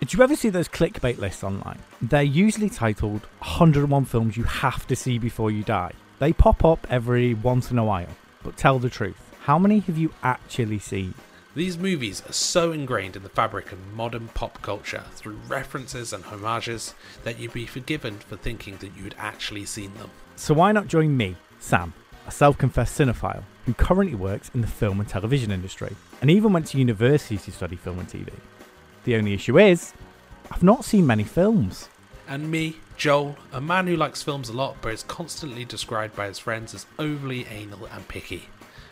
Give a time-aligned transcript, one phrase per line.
[0.00, 1.80] Did you ever see those clickbait lists online?
[2.00, 5.90] They're usually titled 101 films you have to see before you die.
[6.20, 8.06] They pop up every once in a while,
[8.44, 9.34] but tell the truth.
[9.40, 11.14] How many have you actually seen?
[11.56, 16.22] These movies are so ingrained in the fabric of modern pop culture through references and
[16.22, 16.94] homages
[17.24, 20.10] that you'd be forgiven for thinking that you'd actually seen them.
[20.36, 21.92] So why not join me, Sam,
[22.28, 26.66] a self-confessed cinephile who currently works in the film and television industry and even went
[26.68, 28.30] to university to study film and TV.
[29.04, 29.92] The only issue is,
[30.50, 31.88] I've not seen many films.
[32.26, 36.26] And me, Joel, a man who likes films a lot but is constantly described by
[36.26, 38.48] his friends as overly anal and picky.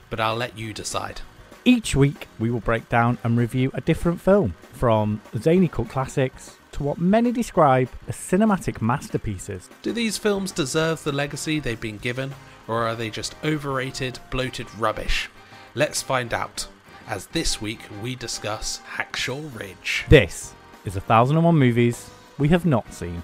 [0.08, 1.20] But I'll let you decide.
[1.64, 6.56] Each week, we will break down and review a different film, from zany cult classics
[6.72, 9.68] to what many describe as cinematic masterpieces.
[9.82, 12.34] Do these films deserve the legacy they've been given,
[12.68, 15.28] or are they just overrated, bloated rubbish?
[15.74, 16.68] Let's find out,
[17.08, 20.04] as this week we discuss Hacksaw Ridge.
[20.08, 23.22] This is a thousand and one movies we have not seen.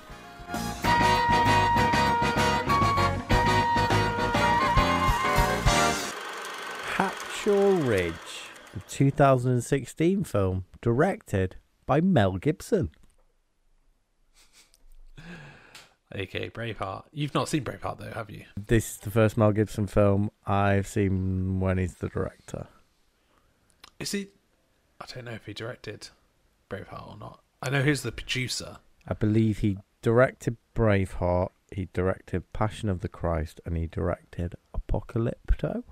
[6.94, 8.14] Hacksaw Ridge,
[8.76, 12.90] a 2016 film directed by Mel Gibson.
[16.14, 17.04] aka Braveheart.
[17.12, 18.44] You've not seen Braveheart though, have you?
[18.56, 22.68] This is the first Mel Gibson film I've seen when he's the director.
[24.02, 24.26] Is he?
[25.00, 26.08] I don't know if he directed
[26.68, 27.40] Braveheart or not.
[27.62, 28.78] I know he's the producer.
[29.06, 35.84] I believe he directed Braveheart, he directed Passion of the Christ, and he directed Apocalypto.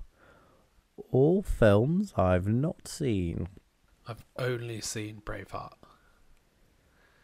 [1.12, 3.46] All films I've not seen.
[4.08, 5.74] I've only seen Braveheart,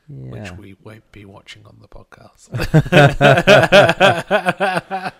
[0.09, 0.31] Yeah.
[0.31, 2.51] which we won't be watching on the podcast.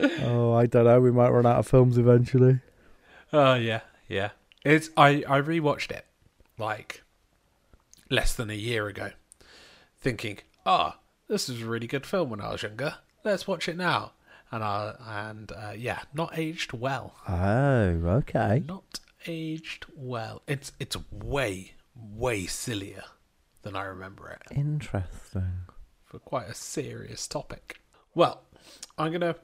[0.00, 1.00] oh, I don't know.
[1.00, 2.60] We might run out of films eventually.
[3.32, 4.30] Oh yeah, yeah.
[4.64, 6.06] It's I I rewatched it
[6.58, 7.02] like
[8.10, 9.10] less than a year ago,
[9.98, 10.98] thinking, ah,
[11.28, 12.96] this is a really good film when I was younger.
[13.24, 14.12] Let's watch it now.
[14.50, 17.14] And I and uh, yeah, not aged well.
[17.28, 17.88] Oh,
[18.18, 18.62] okay.
[18.66, 20.42] Not aged well.
[20.46, 23.04] It's it's way way sillier
[23.62, 25.62] than I remember it Interesting.
[26.04, 27.80] for quite a serious topic.
[28.14, 28.42] Well,
[28.98, 29.36] I'm gonna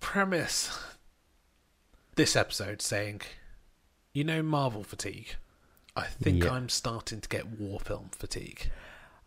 [0.00, 0.76] premise
[2.16, 3.22] this episode saying,
[4.14, 5.34] you know, Marvel fatigue.
[5.96, 6.52] I think Yeah.
[6.52, 8.70] I'm starting to get war film fatigue.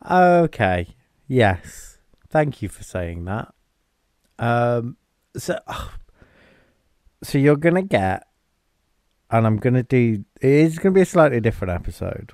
[0.09, 0.87] Okay.
[1.27, 1.97] Yes.
[2.29, 3.53] Thank you for saying that.
[4.39, 4.97] Um.
[5.35, 5.59] So,
[7.23, 8.27] so you're gonna get,
[9.29, 10.25] and I'm gonna do.
[10.41, 12.33] It is gonna be a slightly different episode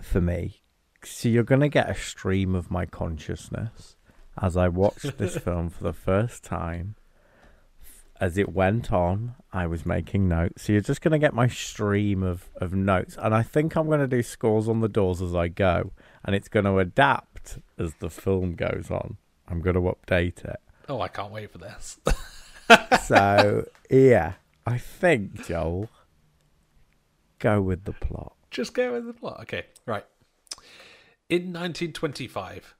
[0.00, 0.62] for me.
[1.04, 3.96] So you're gonna get a stream of my consciousness
[4.40, 6.96] as I watched this film for the first time.
[8.20, 10.64] As it went on, I was making notes.
[10.64, 14.06] So you're just gonna get my stream of of notes, and I think I'm gonna
[14.06, 15.92] do scores on the doors as I go
[16.26, 19.16] and it's going to adapt as the film goes on.
[19.48, 20.60] I'm going to update it.
[20.88, 21.98] Oh, I can't wait for this.
[23.04, 24.32] So, yeah,
[24.66, 25.88] I think, Joel,
[27.38, 28.34] go with the plot.
[28.50, 29.38] Just go with the plot.
[29.42, 30.04] Okay, right.
[31.28, 32.74] In 1925,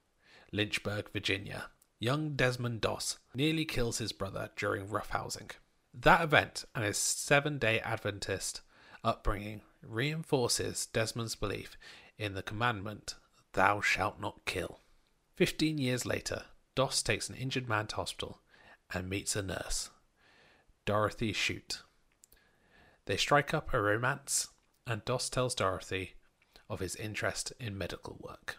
[0.50, 1.66] Lynchburg, Virginia,
[1.98, 5.50] young Desmond Doss nearly kills his brother during roughhousing.
[5.94, 8.60] That event and his seven day Adventist
[9.02, 11.76] upbringing reinforces Desmond's belief
[12.18, 13.14] in the commandment,
[13.52, 14.80] Thou shalt not kill.
[15.34, 18.40] Fifteen years later, Doss takes an injured man to hospital
[18.92, 19.90] and meets a nurse,
[20.84, 21.82] Dorothy Shute.
[23.06, 24.48] They strike up a romance,
[24.86, 26.14] and Doss tells Dorothy
[26.68, 28.58] of his interest in medical work.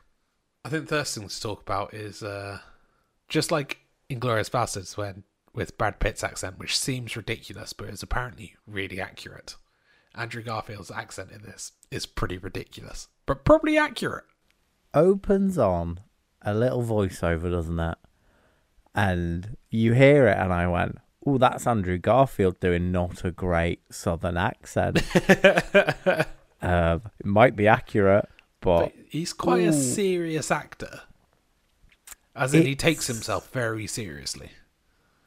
[0.66, 2.60] I think the first thing to talk about is uh,
[3.28, 3.80] just like
[4.10, 5.24] Inglourious Basterds, when
[5.54, 9.56] with Brad Pitt's accent, which seems ridiculous but is apparently really accurate.
[10.16, 14.26] Andrew Garfield's accent in this is pretty ridiculous, but probably accurate.
[14.94, 16.00] Opens on
[16.42, 17.98] a little voiceover, doesn't it?
[18.96, 23.82] And you hear it, and I went, Oh, that's Andrew Garfield doing not a great
[23.92, 25.04] southern accent.
[26.62, 28.30] um, it might be accurate,
[28.62, 31.02] but But he's quite a serious actor.
[32.38, 34.52] As in, he takes himself very seriously.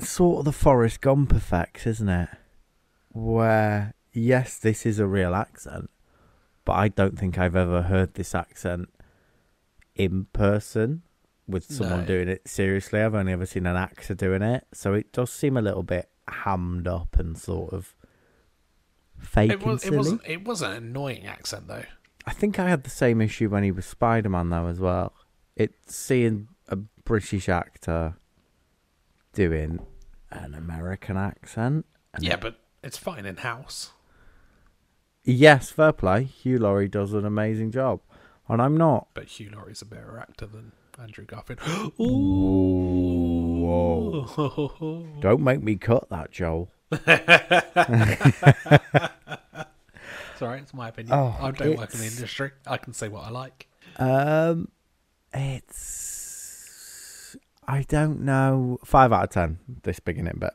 [0.01, 2.29] sort of the Forrest Gump effect, isn't it?
[3.13, 5.91] Where yes, this is a real accent,
[6.65, 8.89] but I don't think I've ever heard this accent
[9.97, 11.03] in person
[11.49, 12.07] with someone No.
[12.07, 13.01] doing it seriously.
[13.01, 16.09] I've only ever seen an actor doing it, so it does seem a little bit
[16.29, 17.95] hammed up and sort of
[19.19, 21.85] fake It, was, it, wasn't, It wasn't an annoying accent though.
[22.27, 25.13] I think I had the same issue when he was Spider Man though as well.
[25.57, 26.49] It's seeing
[27.11, 28.15] British actor
[29.33, 29.81] doing
[30.31, 31.85] an American accent.
[32.21, 33.91] Yeah, but it's fine in House.
[35.25, 36.23] Yes, fair play.
[36.23, 37.99] Hugh Laurie does an amazing job.
[38.47, 39.09] and I'm not.
[39.13, 40.71] But Hugh Laurie's a better actor than
[41.01, 41.59] Andrew Garfield.
[41.97, 42.07] Whoa.
[45.19, 46.71] Don't make me cut that, Joel.
[50.39, 51.13] Sorry, it's my opinion.
[51.13, 52.53] Oh, I don't work in the industry.
[52.69, 53.67] I can say what I like.
[53.97, 54.69] Um,
[55.35, 56.20] it's
[57.71, 58.79] I don't know.
[58.85, 59.61] Five out of ten.
[59.85, 60.55] This beginning bit.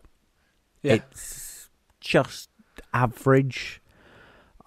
[0.81, 0.95] Yeah.
[0.95, 1.69] It's
[2.01, 2.49] just
[2.93, 3.81] average.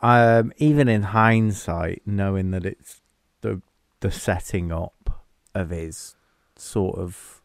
[0.01, 3.03] Um, even in hindsight, knowing that it's
[3.43, 3.61] the
[4.01, 5.25] the setting up
[5.55, 6.17] of his
[6.57, 7.43] sort of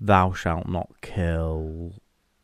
[0.00, 1.92] thou shalt not kill,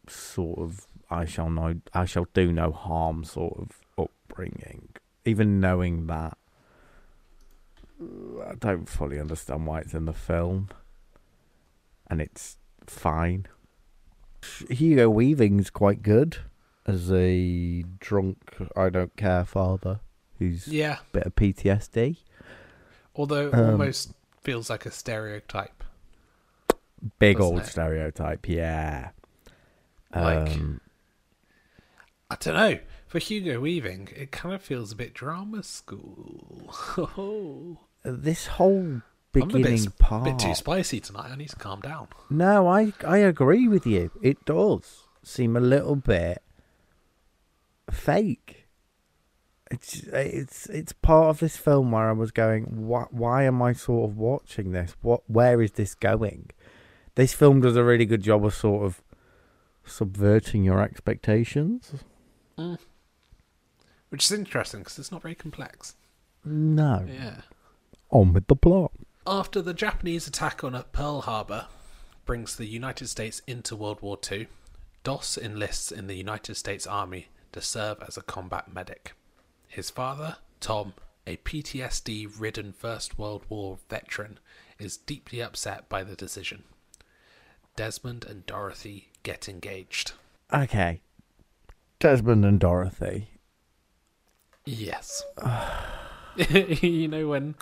[0.07, 4.91] sort of I shall no I shall do no harm sort of upbringing.
[5.25, 6.39] Even knowing that,
[8.01, 10.69] I don't fully understand why it's in the film,
[12.11, 13.47] and it's fine.
[14.71, 16.39] Hugo Weaving's quite good
[16.87, 20.01] as a drunk, I don't care father
[20.39, 20.99] who's Yeah.
[21.01, 22.19] a bit of PTSD.
[23.15, 25.83] Although Um, almost feels like a stereotype.
[27.19, 27.67] Big old it?
[27.67, 29.11] stereotype, yeah.
[30.15, 30.81] Like- Um,
[32.31, 32.79] I don't know.
[33.07, 36.75] For Hugo Weaving, it kind of feels a bit drama school.
[38.05, 39.03] this whole
[39.35, 40.25] I'm a bit, part.
[40.25, 41.31] bit too spicy tonight.
[41.31, 42.09] I need to calm down.
[42.31, 44.11] No, I I agree with you.
[44.23, 46.43] It does seem a little bit
[47.91, 48.67] fake.
[49.71, 53.75] It's it's it's part of this film where I was going, why, why am I
[53.75, 54.97] sort of watching this?
[55.03, 56.51] What where is this going?
[57.15, 59.03] This film does a really good job of sort of
[59.85, 61.93] subverting your expectations.
[62.57, 62.79] Mm.
[64.09, 65.97] Which is interesting because it's not very complex.
[66.45, 67.43] No, Yeah.
[68.11, 68.93] on with the plot.
[69.31, 71.67] After the Japanese attack on Pearl Harbor
[72.25, 74.49] brings the United States into World War II,
[75.05, 79.13] Doss enlists in the United States Army to serve as a combat medic.
[79.67, 80.95] His father, Tom,
[81.27, 84.39] a PTSD ridden First World War veteran,
[84.79, 86.65] is deeply upset by the decision.
[87.77, 90.13] Desmond and Dorothy get engaged.
[90.55, 91.03] Okay,
[91.99, 93.29] Desmond and Dorothy.
[94.65, 95.23] Yes.
[96.83, 97.55] you know when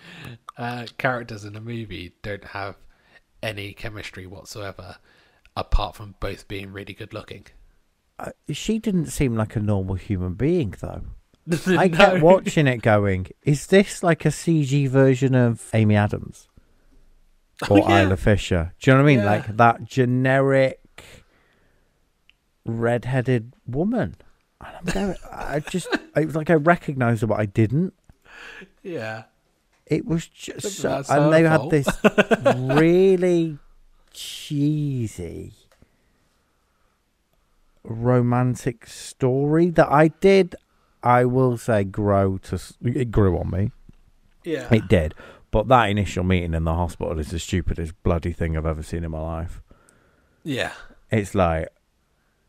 [0.58, 2.76] uh, characters in a movie don't have
[3.43, 4.96] any chemistry whatsoever,
[5.56, 7.46] apart from both being really good looking.
[8.19, 11.02] Uh, she didn't seem like a normal human being, though.
[11.67, 11.96] I No.
[11.96, 16.49] kept watching it going, is this like a CG version of Amy Adams?
[17.70, 18.02] Or Oh, yeah.
[18.02, 18.75] Isla Fisher?
[18.81, 19.19] Do you know what I mean?
[19.20, 19.31] Yeah.
[19.31, 20.81] Like that generic
[22.64, 24.17] red-headed woman.
[24.61, 27.94] And I'm going, I just, it was like I recognised her, but I didn't.
[28.83, 29.25] Yeah.
[29.87, 31.87] It was just so, and they had this
[32.44, 33.59] really
[34.12, 35.53] cheesy
[37.85, 40.56] romantic story that I did,
[41.03, 42.61] I will say, grow to.
[42.83, 43.71] It grew on me.
[44.44, 44.69] Yeah.
[44.73, 45.15] It did.
[45.50, 49.05] But that initial meeting in the hospital is the stupidest bloody thing I've ever seen
[49.05, 49.62] in my life.
[50.43, 50.73] Yeah.
[51.11, 51.69] It's like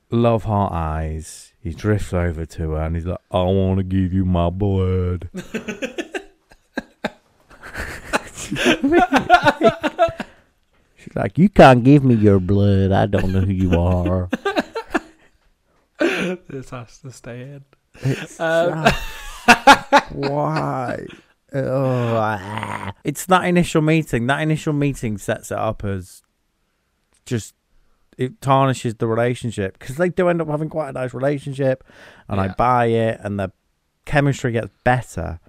[0.10, 1.54] love heart eyes.
[1.67, 5.27] He drifts over to her and he's like, "I want to give you my blood."
[10.95, 12.91] She's like, "You can't give me your blood.
[12.91, 14.29] I don't know who you are."
[15.99, 17.65] This has to stay in.
[18.01, 21.05] It's Um, just- why?
[21.53, 22.93] Oh, ah.
[23.03, 24.27] It's that initial meeting.
[24.27, 26.21] That initial meeting sets it up as
[27.25, 27.55] just
[28.17, 31.83] it tarnishes the relationship because they do end up having quite a nice relationship,
[32.27, 33.51] and I buy it, and the
[34.05, 35.39] chemistry gets better.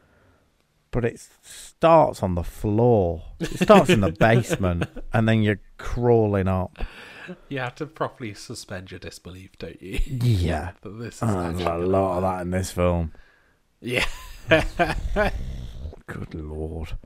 [0.90, 3.22] But it starts on the floor.
[3.40, 6.78] It starts in the basement, and then you're crawling up.
[7.50, 10.00] You have to properly suspend your disbelief, don't you?
[10.06, 13.12] Yeah, that this is Oh, there's a lot of that in this film.
[13.80, 14.06] Yeah.
[16.06, 16.96] Good lord.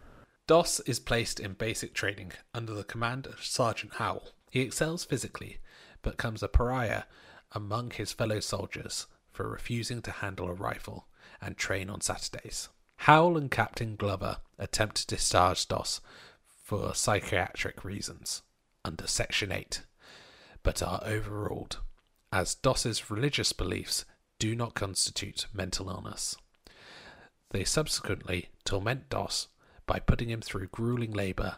[0.47, 4.29] Doss is placed in basic training under the command of Sergeant Howell.
[4.53, 5.61] He excels physically,
[6.03, 7.05] but becomes a pariah
[7.53, 11.07] among his fellow soldiers for refusing to handle a rifle
[11.41, 12.69] and train on Saturdays.
[12.97, 16.03] Howell and Captain Glover attempt to discharge Doss
[16.63, 18.43] for psychiatric reasons
[18.85, 19.85] under Section 8,
[20.63, 21.79] but are overruled,
[22.31, 24.05] as Doss's religious beliefs
[24.39, 26.37] do not constitute mental illness.
[27.53, 29.49] They subsequently torment Doss
[29.87, 31.57] by putting him through grueling labour,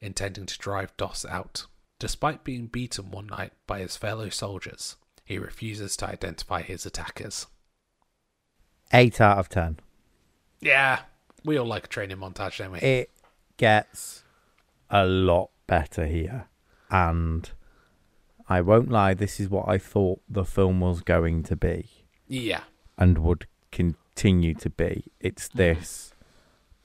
[0.00, 1.66] intending to drive Doss out.
[2.04, 7.46] Despite being beaten one night by his fellow soldiers, he refuses to identify his attackers.
[8.92, 9.78] Eight out of ten.
[10.60, 11.00] Yeah,
[11.46, 12.80] we all like a training montage, don't we?
[12.80, 13.10] it
[13.56, 14.22] gets
[14.90, 16.48] a lot better here.
[16.90, 17.50] And
[18.50, 21.88] I won't lie, this is what I thought the film was going to be
[22.28, 22.64] yeah,
[22.98, 25.04] and would continue to be.
[25.20, 25.52] It's mm.
[25.54, 26.12] this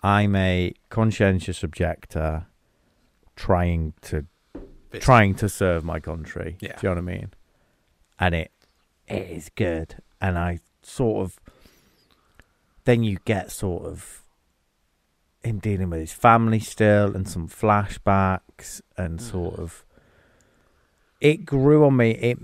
[0.02, 2.46] I'm a conscientious objector
[3.36, 4.26] trying to
[4.94, 6.58] Trying to serve my country.
[6.60, 6.76] Yeah.
[6.78, 7.32] Do you know what I mean?
[8.20, 8.52] And it
[9.08, 9.96] it is good.
[10.22, 11.40] And I sort of
[12.86, 14.24] then you get sort of
[15.44, 19.22] him dealing with his family still and some flashbacks and Mm.
[19.22, 19.86] sort of
[21.22, 22.12] it grew on me.
[22.12, 22.40] It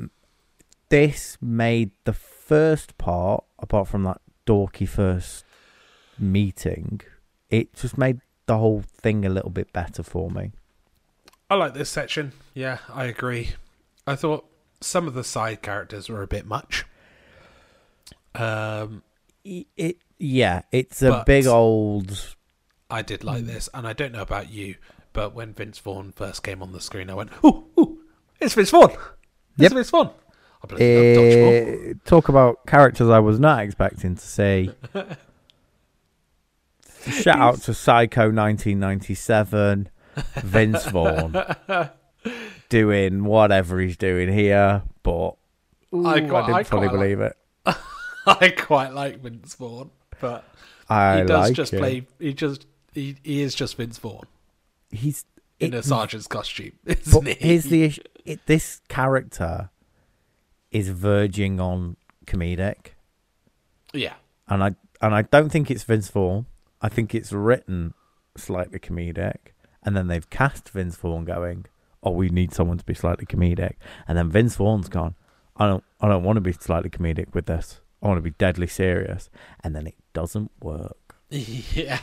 [0.90, 5.44] this made the first part, apart from that dorky first
[6.20, 7.02] meeting,
[7.50, 10.52] it just made the whole thing a little bit better for me.
[11.56, 12.34] I like this section.
[12.54, 13.52] Yeah, I agree.
[14.06, 14.46] I thought
[14.82, 16.84] some of the side characters were a bit much.
[18.36, 19.04] Um,
[19.46, 22.36] It, yeah, it's a big old
[22.90, 23.48] I did like Hmm.
[23.48, 24.76] this, and I don't know about you,
[25.14, 28.00] but when Vince Vaughn first came on the screen, I went, "Ooh, ooh
[28.42, 28.92] it's Vince Vaughn!
[28.92, 29.00] It's
[29.58, 29.72] Yep.
[29.72, 30.10] Vince Vaughn!"
[30.62, 31.92] I believe dodgeball.
[31.92, 34.72] Uh, talk about characters I was not expecting to see.
[37.10, 39.90] Shout out to Psycho 1997,
[40.44, 41.36] Vince Vaughn
[42.70, 45.36] doing whatever he's doing here, but
[45.94, 47.38] ooh, I I, quite- didn't I fully quite like- believe it.
[48.28, 50.44] I quite like Vince Vaughn, but
[50.90, 51.78] I he does like just it.
[51.80, 52.08] play.
[52.20, 54.24] He just he, he is just Vince Vaughn
[54.92, 55.26] He's
[55.60, 57.34] in it- a sergeant's costume, isn't he?
[57.40, 59.70] here's the issue: it, this character
[60.72, 62.88] is verging on comedic.
[63.94, 64.14] yeah,
[64.48, 66.46] and I and I don't think it's Vince Vaughn.
[66.82, 67.94] I think it's written
[68.38, 69.54] slightly comedic,
[69.86, 71.66] and then they've cast Vince Vaughn going,
[72.04, 73.76] "Oh, we need someone to be slightly comedic,"
[74.08, 75.16] and then Vince Vaughn's gone,
[75.56, 77.80] "I don't, I don't want to be slightly comedic with this.
[78.02, 79.30] I want to be deadly serious,"
[79.64, 81.16] and then it doesn't work.
[81.30, 82.00] yeah.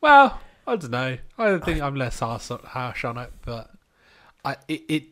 [0.00, 1.18] Well, I don't know.
[1.38, 3.70] I don't think I'm less harsh, harsh on it, but
[4.44, 5.04] I it, it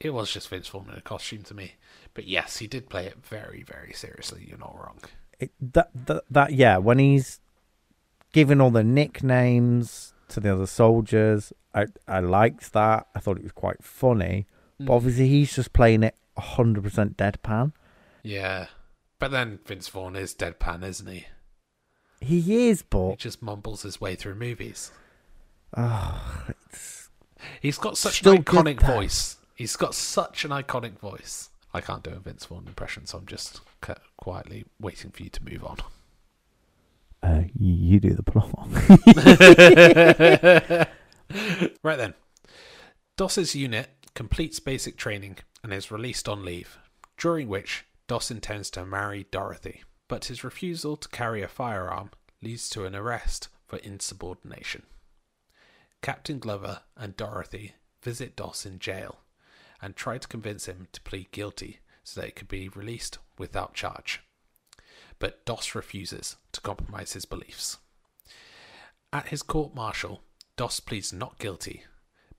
[0.00, 1.74] it was just Vince Vaughn in a costume to me.
[2.14, 4.44] But yes, he did play it very very seriously.
[4.48, 4.98] You're not wrong.
[5.38, 7.40] It that that, that yeah, when he's
[8.32, 13.06] giving all the nicknames to the other soldiers, I I liked that.
[13.14, 14.46] I thought it was quite funny,
[14.78, 14.90] but hmm.
[14.90, 17.72] obviously he's just playing it hundred percent deadpan.
[18.22, 18.66] Yeah.
[19.18, 21.26] But then Vince Vaughn is deadpan, isn't he?
[22.20, 23.10] He is, but.
[23.10, 24.92] He just mumbles his way through movies.
[25.76, 27.08] oh, it's
[27.60, 29.36] He's got such Still an iconic voice.
[29.54, 31.50] He's got such an iconic voice.
[31.74, 33.60] I can't do a Vince Vaughn impression, so I'm just
[34.16, 35.78] quietly waiting for you to move on.
[37.22, 38.68] Uh, you, do the plot.
[41.82, 42.14] Right then.
[43.16, 46.78] Doss's unit completes basic training and is released on leave,
[47.18, 52.10] during which Doss intends to marry Dorothy, but his refusal to carry a firearm
[52.42, 54.84] leads to an arrest for insubordination.
[56.00, 59.18] Captain Glover and Dorothy visit Doss in jail
[59.82, 63.74] and try to convince him to plead guilty so that he could be released without
[63.74, 64.22] charge.
[65.18, 67.78] But Doss refuses to compromise his beliefs.
[69.12, 70.22] At his court martial,
[70.56, 71.84] Doss pleads not guilty,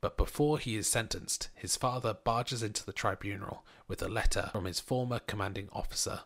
[0.01, 4.65] but before he is sentenced, his father barges into the tribunal with a letter from
[4.65, 6.21] his former commanding officer,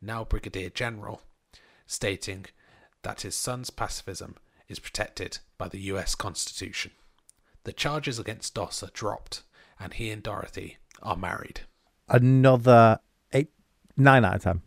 [0.00, 1.22] now Brigadier General,
[1.86, 2.46] stating
[3.02, 4.36] that his son's pacifism
[4.68, 6.92] is protected by the US Constitution.
[7.64, 9.42] The charges against Doss are dropped,
[9.80, 11.62] and he and Dorothy are married.
[12.08, 13.00] Another
[13.32, 13.50] eight,
[13.96, 14.62] nine out of ten.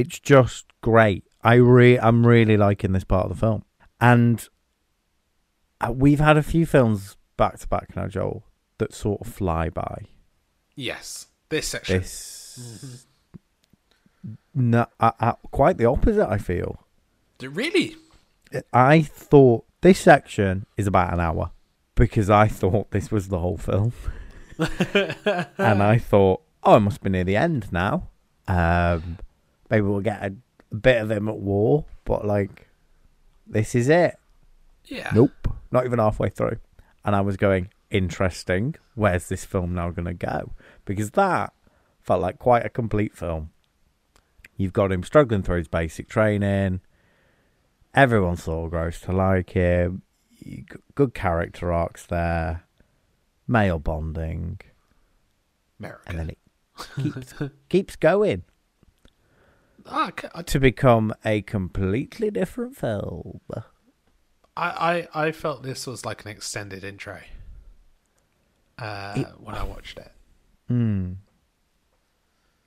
[0.00, 1.24] It's just great.
[1.42, 3.64] I re- I'm really liking this part of the film,
[4.00, 4.46] and
[5.80, 8.44] uh, we've had a few films back to back now, Joel,
[8.78, 10.06] that sort of fly by.
[10.74, 12.00] Yes, this section.
[12.00, 13.06] This,
[14.54, 16.28] no, I, I, quite the opposite.
[16.28, 16.86] I feel.
[17.42, 17.96] Really?
[18.72, 21.50] I thought this section is about an hour
[21.94, 23.92] because I thought this was the whole film.
[24.58, 28.08] and I thought, oh, it must be near the end now.
[28.48, 29.18] Um,
[29.70, 30.34] maybe we'll get a,
[30.72, 32.68] a bit of him at war, but like,
[33.46, 34.16] this is it.
[34.84, 35.10] Yeah.
[35.14, 36.58] Nope, not even halfway through.
[37.04, 38.74] And I was going, interesting.
[38.94, 40.52] Where's this film now going to go?
[40.84, 41.52] Because that
[42.00, 43.50] felt like quite a complete film.
[44.56, 46.80] You've got him struggling through his basic training.
[47.94, 50.02] Everyone sort of grows to like him.
[50.94, 52.64] Good character arcs there.
[53.48, 54.60] Male bonding.
[55.78, 56.02] America.
[56.06, 56.38] And then it
[57.02, 57.34] keeps,
[57.68, 58.44] keeps going
[59.90, 60.10] Ah,
[60.46, 63.40] to become a completely different film.
[64.56, 67.20] I, I I felt this was like an extended intro
[68.78, 70.12] uh, It- when I watched it.
[70.68, 71.12] Hmm.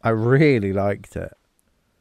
[0.02, 1.34] I really liked it.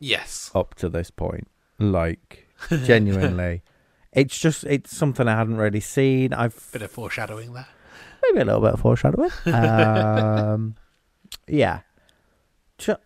[0.01, 0.51] Yes.
[0.55, 1.47] up to this point.
[1.79, 2.49] Like
[2.85, 3.63] genuinely,
[4.13, 6.33] it's just it's something I hadn't really seen.
[6.33, 7.69] I've Bit of foreshadowing there.
[8.23, 9.31] maybe a little bit of foreshadowing.
[9.47, 10.75] Um,
[11.49, 11.81] yeah,
[12.79, 12.97] Ju-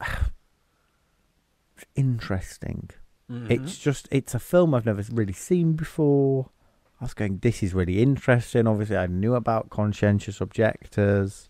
[1.96, 2.90] interesting.
[3.28, 6.50] It's just it's a film I've never really seen before.
[7.00, 8.68] I was going, this is really interesting.
[8.68, 11.48] Obviously, I knew about conscientious objectors.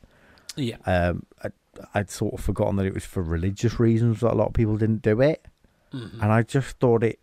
[0.57, 0.77] Yeah.
[0.87, 1.49] Um, I,
[1.95, 4.79] I'd sort of forgotten that it was for religious reasons that a lot of people
[4.79, 5.45] didn't do it,
[5.93, 6.15] Mhm.
[6.23, 7.21] and I just thought it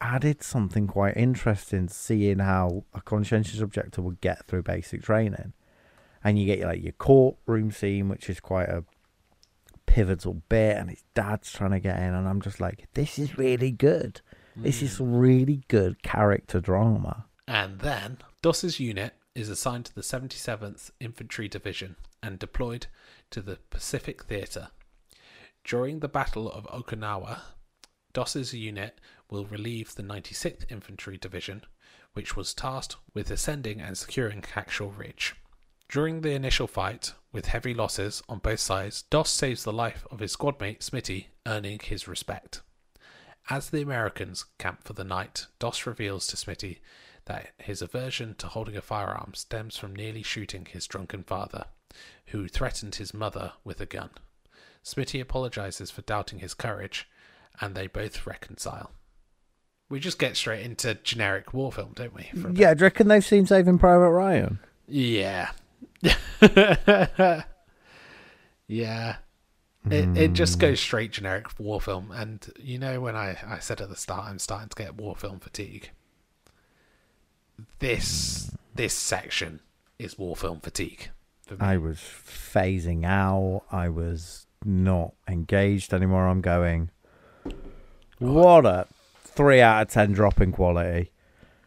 [0.00, 5.52] added something quite interesting, seeing how a conscientious objector would get through basic training,
[6.24, 8.84] and you get like your courtroom scene, which is quite a
[9.92, 13.36] pivotal bit, and his dad's trying to get in, and I'm just like, this is
[13.36, 14.22] really good.
[14.56, 15.14] This is hmm.
[15.14, 17.26] really good character drama.
[17.46, 22.86] And then Doss's unit is assigned to the 77th Infantry Division and deployed
[23.30, 24.68] to the Pacific Theatre.
[25.64, 27.40] During the Battle of Okinawa,
[28.14, 28.98] Doss's unit
[29.30, 31.62] will relieve the 96th Infantry Division,
[32.14, 35.34] which was tasked with ascending and securing Hacksaw Ridge.
[35.92, 40.20] During the initial fight, with heavy losses on both sides, Doss saves the life of
[40.20, 42.62] his squadmate Smitty, earning his respect.
[43.50, 46.78] As the Americans camp for the night, Doss reveals to Smitty
[47.26, 51.66] that his aversion to holding a firearm stems from nearly shooting his drunken father,
[52.28, 54.08] who threatened his mother with a gun.
[54.82, 57.06] Smitty apologizes for doubting his courage,
[57.60, 58.92] and they both reconcile.
[59.90, 62.30] We just get straight into generic war film, don't we?
[62.34, 62.60] for a bit?
[62.60, 64.58] Yeah, do you reckon they've seen Saving Private Ryan?
[64.88, 65.50] Yeah.
[68.66, 69.16] yeah.
[69.90, 70.60] It, it just hmm.
[70.60, 72.12] goes straight generic war film.
[72.12, 75.16] And you know, when I, I said at the start, I'm starting to get war
[75.16, 75.90] film fatigue.
[77.80, 79.60] This this section
[79.98, 81.10] is war film fatigue
[81.46, 81.60] for me.
[81.60, 83.62] I was phasing out.
[83.70, 86.28] I was not engaged anymore.
[86.28, 86.90] I'm going,
[88.18, 88.86] what a
[89.20, 91.10] three out of ten drop in quality.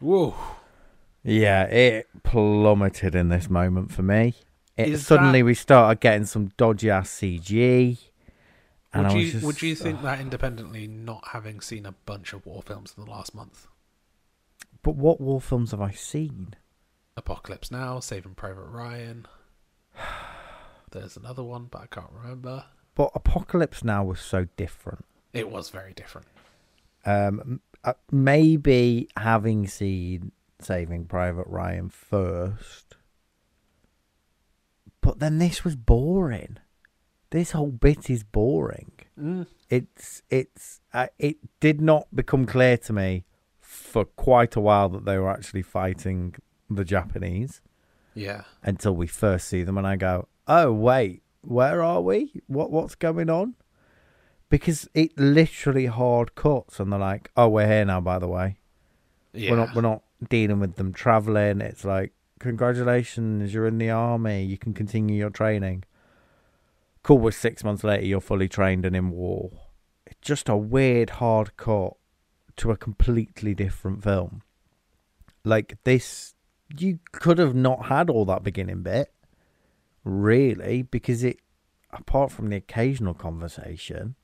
[0.00, 0.34] Whoa.
[1.26, 4.34] Yeah, it plummeted in this moment for me.
[4.76, 7.98] It, Is suddenly that- we started getting some dodgy ass CG.
[8.92, 12.46] And Would you just, would you think that independently, not having seen a bunch of
[12.46, 13.66] war films in the last month,
[14.82, 16.54] But what war films have I seen?
[17.16, 19.26] Apocalypse Now, Saving Private Ryan.
[20.92, 22.64] There's another one, but I can't remember.
[22.94, 25.04] But Apocalypse Now was so different.
[25.32, 26.28] It was very different.
[27.04, 32.96] Um, uh, maybe having seen Saving Private Ryan first,
[35.00, 36.56] but then this was boring.
[37.30, 38.92] This whole bit is boring.
[39.20, 39.46] Mm.
[39.68, 43.24] It's it's uh, it did not become clear to me
[43.60, 46.34] for quite a while that they were actually fighting
[46.70, 47.60] the Japanese
[48.14, 48.42] Yeah.
[48.62, 52.40] until we first see them, and I go, "Oh wait, where are we?
[52.46, 53.54] What what's going on?"
[54.48, 58.58] Because it literally hard cuts, and they're like, "Oh, we're here now." By the way,
[59.32, 59.50] Yeah.
[59.50, 61.60] we're not we're not dealing with them traveling.
[61.60, 64.44] It's like, congratulations, you're in the army.
[64.44, 65.84] You can continue your training.
[67.02, 67.18] Cool.
[67.18, 68.04] We're six months later.
[68.04, 69.50] You're fully trained and in war.
[70.06, 71.94] It's just a weird hard cut
[72.56, 74.42] to a completely different film.
[75.44, 76.34] Like this,
[76.76, 79.12] you could have not had all that beginning bit,
[80.02, 81.38] really, because it,
[81.92, 84.16] apart from the occasional conversation,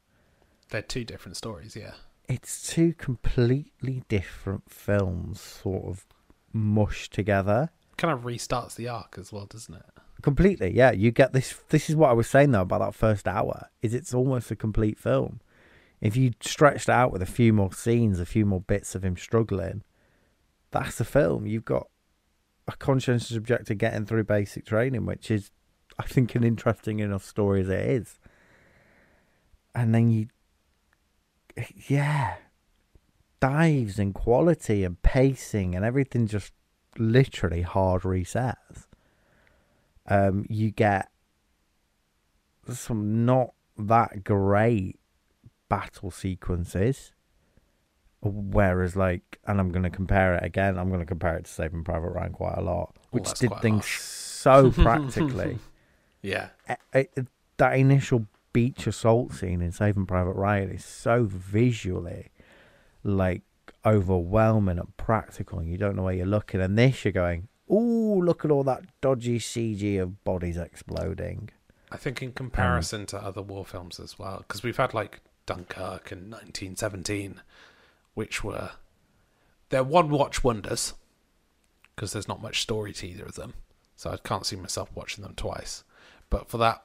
[0.70, 1.92] They're two different stories, yeah.
[2.32, 6.06] It's two completely different films sort of
[6.52, 7.70] mushed together.
[7.96, 9.84] Kind of restarts the arc as well, doesn't it?
[10.22, 10.92] completely yeah.
[10.92, 13.92] You get this this is what i was saying though about that first hour is
[13.92, 15.40] it's almost a complete film.
[16.00, 19.16] If you stretched out with a few more scenes a few more bits of him
[19.16, 19.82] struggling
[20.70, 21.46] that's a film.
[21.46, 21.88] You've got
[22.66, 25.50] a conscientious objector getting through basic training which is
[25.98, 28.18] i think an interesting enough story as it is.
[29.74, 30.28] And then you
[31.88, 32.36] yeah
[33.40, 36.52] dives and quality and pacing and everything just
[36.98, 38.86] literally hard resets
[40.06, 41.10] um, you get
[42.70, 44.98] some not that great
[45.68, 47.12] battle sequences.
[48.20, 50.78] Whereas, like, and I'm going to compare it again.
[50.78, 53.58] I'm going to compare it to Saving Private Ryan quite a lot, which that's did
[53.60, 53.98] things harsh.
[53.98, 55.58] so practically.
[56.20, 56.50] Yeah.
[57.56, 62.30] That initial beach assault scene in Saving Private Ryan is so visually
[63.04, 63.42] like
[63.84, 66.60] overwhelming and practical, and you don't know where you're looking.
[66.60, 71.50] And this, you're going, "Ooh, look at all that dodgy CG of bodies exploding."
[71.90, 75.20] I think in um, comparison to other war films as well, because we've had like
[75.46, 77.40] Dunkirk and 1917,
[78.14, 78.70] which were
[79.68, 80.94] they're one watch wonders
[81.94, 83.54] because there's not much story to either of them,
[83.96, 85.84] so I can't see myself watching them twice.
[86.30, 86.82] But for that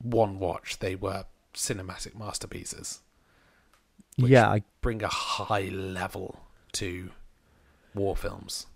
[0.00, 3.00] one watch, they were cinematic masterpieces.
[4.16, 6.40] Which- yeah, I, Bring a high level
[6.72, 7.10] to
[7.94, 8.66] war films.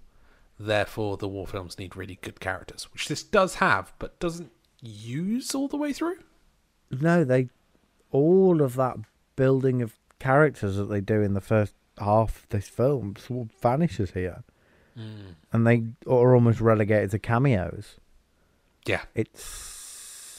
[0.58, 5.54] Therefore, the war films need really good characters, which this does have, but doesn't use
[5.54, 6.18] all the way through.
[6.90, 7.48] no, they
[8.10, 8.96] all of that
[9.36, 13.54] building of characters that they do in the first half of this film sort of
[13.60, 14.44] vanishes here,
[14.98, 15.36] Mm.
[15.52, 17.96] and they are almost relegated to cameos.
[18.84, 19.02] Yeah.
[19.14, 19.42] It's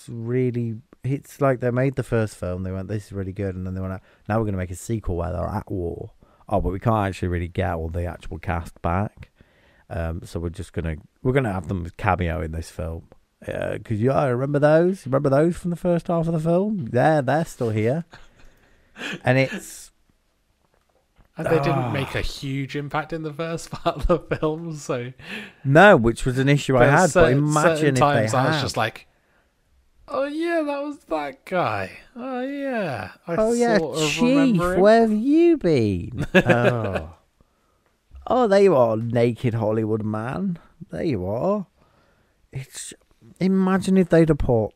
[0.09, 0.75] really.
[1.03, 2.63] It's like they made the first film.
[2.63, 4.71] They went, "This is really good," and then they went, "Now we're going to make
[4.71, 6.11] a sequel where they're at war."
[6.49, 9.29] Oh, but we can't actually really get all the actual cast back.
[9.89, 13.03] Um, so we're just gonna we're gonna have them cameo in this film.
[13.39, 15.05] Because yeah, I remember those.
[15.05, 16.87] Remember those from the first half of the film?
[16.93, 18.05] Yeah, they're still here.
[19.25, 19.91] and it's
[21.35, 21.63] And they Ah.
[21.63, 25.11] didn't make a huge impact in the first part of the film, so
[25.65, 27.09] no, which was an issue I had.
[27.09, 29.07] cer- but imagine certain if times they I was just like,
[30.07, 31.91] "Oh yeah, that was that guy.
[32.15, 33.77] Oh yeah, I oh yeah,
[34.09, 36.25] chief, remember him." where have you been?
[36.35, 37.15] oh.
[38.27, 40.59] oh, there you are, naked Hollywood man.
[40.91, 41.67] There you are.
[42.51, 42.93] It's
[43.39, 44.71] imagine if they'd have put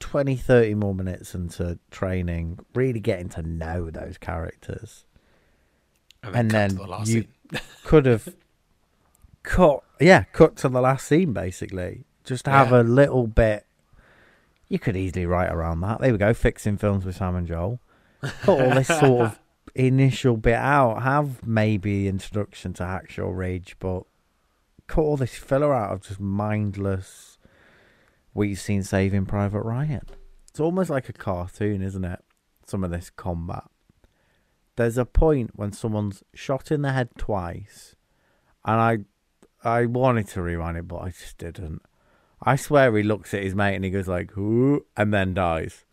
[0.00, 5.04] 20, 30 more minutes into training, really getting to know those characters.
[6.22, 7.26] and and then the you-.
[7.84, 8.34] Could have
[9.42, 12.04] cut, yeah, cut to the last scene basically.
[12.24, 12.80] Just have Yeah.
[12.80, 13.66] a little bit.
[14.72, 16.00] You could easily write around that.
[16.00, 17.78] There we go, fixing films with Sam and Joel.
[18.22, 19.38] Cut all this sort of
[19.74, 21.02] initial bit out.
[21.02, 24.04] Have maybe introduction to Hacksaw Ridge, but
[24.86, 27.36] cut all this filler out of just mindless.
[28.32, 30.06] We've seen Saving Private Ryan.
[30.48, 32.20] It's almost like a cartoon, isn't it?
[32.66, 33.64] Some of this combat.
[34.76, 37.94] There's a point when someone's shot in the head twice,
[38.64, 41.82] and I, I wanted to rewind it, but I just didn't.
[42.42, 45.84] I swear he looks at his mate and he goes like, "Ooh," and then dies.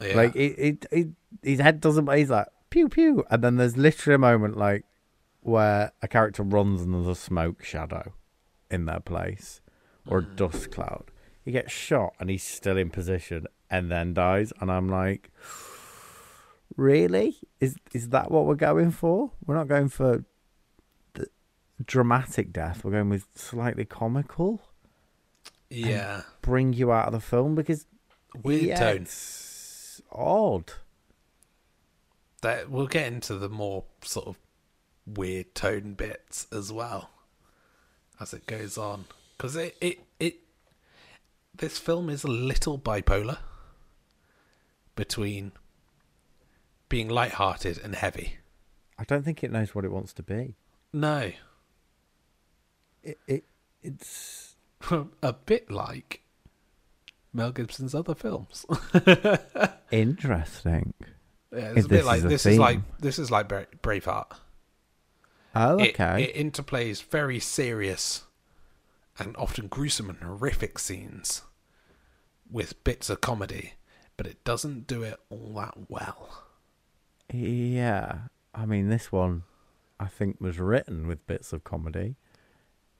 [0.00, 0.16] Yeah.
[0.16, 1.08] Like it, it, it,
[1.42, 2.10] his head doesn't.
[2.12, 4.84] He's like pew pew, and then there's literally a moment like
[5.42, 8.12] where a character runs and there's a smoke shadow
[8.70, 9.60] in their place
[10.06, 11.10] or a dust cloud.
[11.44, 15.30] He gets shot and he's still in position and then dies, and I'm like,
[16.76, 17.38] really?
[17.60, 19.32] Is is that what we're going for?
[19.44, 20.24] We're not going for
[21.14, 21.28] the
[21.84, 22.84] dramatic death.
[22.84, 24.62] We're going with slightly comical.
[25.70, 27.86] Yeah, Bring you out of the film because
[28.42, 29.02] weird yeah, tone.
[29.02, 30.72] It's odd.
[32.42, 34.38] That we'll get into the more sort of
[35.06, 37.10] weird tone bits as well
[38.18, 39.04] as it goes on
[39.36, 40.36] because it, it it
[41.54, 43.38] this film is a little bipolar
[44.96, 45.52] between
[46.88, 48.38] being light-hearted and heavy.
[48.98, 50.56] I don't think it knows what it wants to be.
[50.92, 51.32] No,
[53.02, 53.44] It, it
[53.82, 54.49] it's
[55.22, 56.22] a bit like
[57.32, 58.66] Mel Gibson's other films.
[59.90, 60.94] interesting.
[61.52, 64.32] Yeah, If it's a this bit like is this is like this is like Braveheart.
[65.54, 66.24] Oh, It- okay.
[66.24, 68.24] It, interplays very serious
[69.18, 71.42] and often gruesome and horrific scenes
[72.50, 73.74] with bits of comedy,
[74.16, 76.44] but it doesn't do it all that well.
[77.32, 78.18] yeah.
[78.52, 79.44] I mean, this one,
[80.00, 82.16] I think, was written with bits of comedy,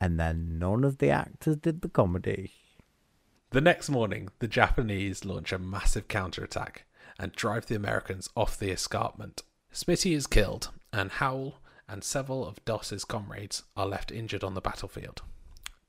[0.01, 2.53] and then none of the actors did the comedy.
[3.51, 6.85] The next morning, the Japanese launch a massive counterattack
[7.19, 9.43] and drive the Americans off the escarpment.
[9.73, 11.59] Smitty is killed, and Howell
[11.89, 15.23] and several of Doss's comrades are left injured on the battlefield.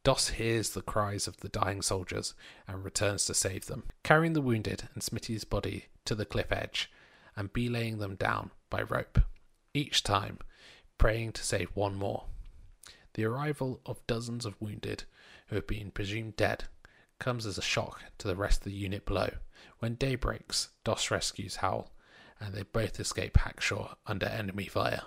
[0.04, 2.34] Doss hears the cries of the dying soldiers
[2.68, 6.92] and returns to save them, carrying the wounded and Smitty's body to the cliff edge
[7.36, 9.20] and belaying them down by rope,
[9.74, 10.40] each time
[10.98, 12.26] praying to save one more.
[13.14, 15.04] The arrival of dozens of wounded
[15.48, 16.66] who have been presumed dead
[17.20, 19.30] comes as a shock to the rest of the unit below.
[19.80, 21.92] When day breaks, Doss rescues Howell,
[22.40, 25.02] and they both escape Hacksaw under enemy fire.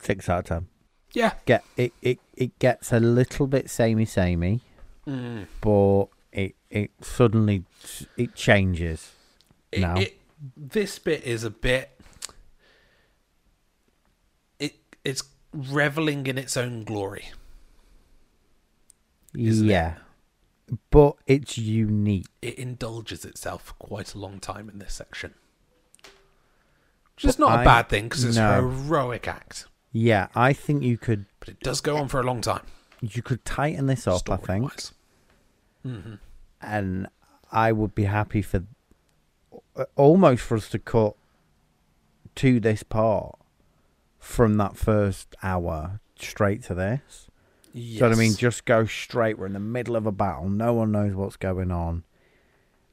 [0.00, 0.68] Six out of ten.
[1.12, 1.34] Yeah.
[1.46, 1.92] Get it.
[2.02, 4.60] It it gets a little bit samey samey,
[5.06, 5.46] Mm.
[5.60, 7.64] but it it suddenly
[8.16, 9.12] it changes.
[9.70, 9.94] It, No.
[9.96, 10.18] it,
[10.56, 11.98] this bit is a bit.
[14.58, 17.26] It it's reveling in its own glory.
[19.36, 19.72] Isn't it?
[19.72, 19.94] yeah,
[20.90, 22.26] but it's unique.
[22.42, 25.34] It indulges itself for quite a long time in this section,
[27.16, 28.50] which is not a I- bad thing because it's no.
[28.50, 32.24] a heroic act, Yeah, I think you could but it does go on for a
[32.24, 32.66] long time.
[33.00, 34.28] you could tighten this up.
[34.30, 34.70] I think.
[35.84, 36.18] Mhm.
[36.60, 37.08] and
[37.50, 38.64] I would be happy for
[39.96, 41.16] almost for us to cut
[42.36, 43.38] to this part
[44.22, 47.26] from that first hour straight to this.
[47.74, 48.00] Yes.
[48.00, 48.34] Know I mean?
[48.34, 49.36] Just go straight.
[49.38, 50.48] We're in the middle of a battle.
[50.48, 52.04] No one knows what's going on.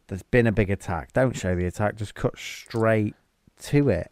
[0.08, 1.14] There's been a big attack.
[1.14, 1.96] Don't show the attack.
[1.98, 3.16] Just cut straight
[3.64, 4.10] to it,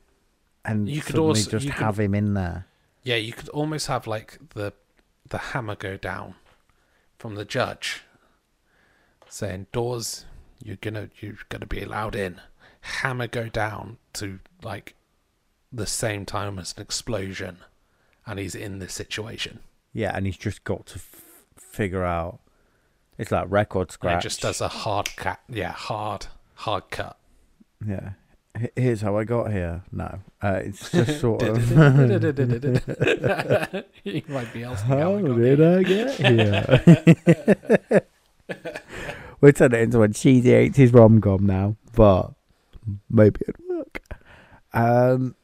[0.64, 2.68] and You could also- just could- have him in there.
[3.04, 4.74] Yeah, you could almost have like the
[5.28, 6.36] the hammer go down
[7.18, 8.04] from the judge,
[9.30, 10.26] saying, "Doss,
[10.64, 12.42] you're gonna you're gonna be allowed in."
[12.82, 14.94] Hammer go down to like
[15.72, 17.58] the same time as an explosion,
[18.26, 19.60] and he's in this situation.
[19.94, 21.22] Yeah, and he's just got to f-
[21.56, 22.40] figure out.
[23.18, 24.24] It's like record scratch.
[24.24, 25.40] he just does a hard cut.
[25.50, 27.18] Yeah, hard, hard cut.
[27.86, 28.12] Yeah.
[28.60, 29.82] H- Here's how I got here.
[29.92, 31.58] No, uh, it's just sort of.
[34.04, 35.78] he might be asking How how I did here.
[35.80, 36.12] I get
[37.90, 38.02] here?
[39.42, 42.32] We're turning it into a cheesy 80s rom com now, but
[43.10, 44.02] maybe it'd work.
[44.74, 45.36] Um,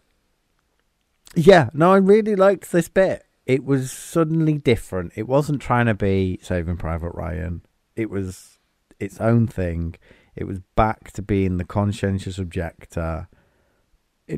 [1.35, 3.25] yeah, no, I really liked this bit.
[3.45, 5.13] It was suddenly different.
[5.15, 7.61] It wasn't trying to be Saving Private Ryan,
[7.95, 8.59] it was
[8.99, 9.95] its own thing.
[10.35, 13.27] It was back to being the conscientious objector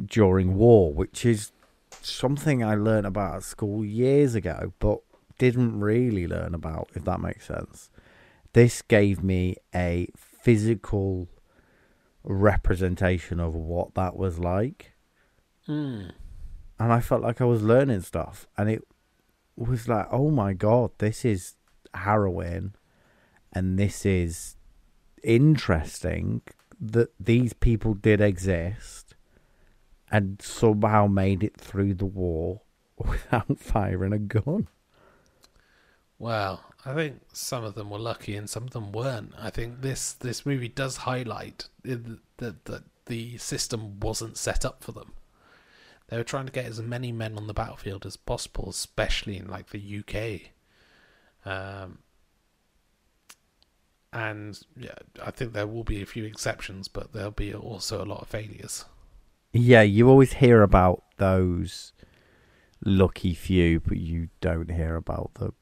[0.07, 1.51] during war, which is
[2.01, 4.99] something I learned about at school years ago, but
[5.37, 7.89] didn't really learn about, if that makes sense.
[8.53, 11.27] This gave me a physical
[12.23, 14.93] representation of what that was like.
[15.65, 16.07] Hmm.
[16.79, 18.47] And I felt like I was learning stuff.
[18.57, 18.83] And it
[19.55, 21.55] was like, oh my God, this is
[21.93, 22.73] harrowing.
[23.53, 24.57] And this is
[25.23, 26.41] interesting
[26.79, 29.15] that these people did exist
[30.11, 32.61] and somehow made it through the war
[32.97, 34.67] without firing a gun.
[36.17, 39.33] Well, I think some of them were lucky and some of them weren't.
[39.37, 44.91] I think this this movie does highlight that the, the system wasn't set up for
[44.91, 45.13] them.
[46.07, 49.47] They were trying to get as many men on the battlefield as possible, especially in
[49.47, 50.51] like the UK.
[51.45, 51.99] Um,
[54.13, 58.05] and yeah, I think there will be a few exceptions, but there'll be also a
[58.05, 58.85] lot of failures.
[59.51, 61.91] Yeah, you always hear about those
[62.83, 65.53] lucky few, but you don't hear about the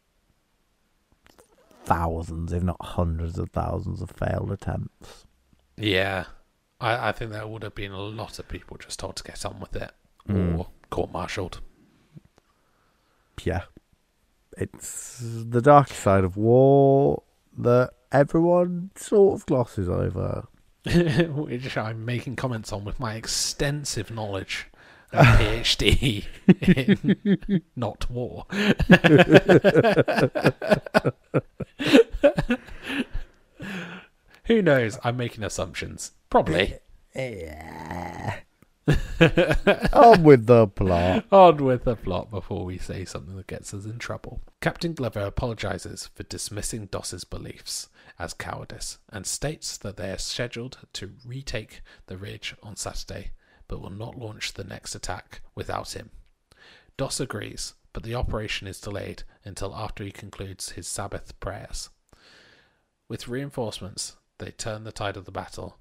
[1.86, 5.26] thousands, if not hundreds of thousands of failed attempts.
[5.78, 6.26] Yeah,
[6.82, 9.46] I, I think there would have been a lot of people just told to get
[9.46, 9.92] on with it
[10.30, 10.60] Mm.
[10.60, 11.60] or court-martialed.
[13.44, 13.64] Yeah.
[14.58, 17.24] It's the dark side of war
[17.58, 20.48] that everyone sort of glosses over.
[20.86, 24.68] which I'm making comments on with my extensive knowledge
[25.14, 26.26] and PhD
[26.62, 28.46] in not war.
[34.46, 35.00] Who knows?
[35.04, 36.12] I'm making assumptions.
[36.30, 36.80] Probably.
[37.16, 38.40] Yeah.
[39.94, 41.26] On with the plot.
[41.32, 44.42] On with the plot before we say something that gets us in trouble.
[44.62, 47.88] Captain Glover apologizes for dismissing Doss's beliefs
[48.20, 53.32] as cowardice and states that they are scheduled to retake the ridge on Saturday,
[53.68, 56.10] but will not launch the next attack without him.
[56.98, 61.90] Doss agrees, but the operation is delayed until after he concludes his Sabbath prayers.
[63.08, 65.78] With reinforcements, they turn the tide of the battle.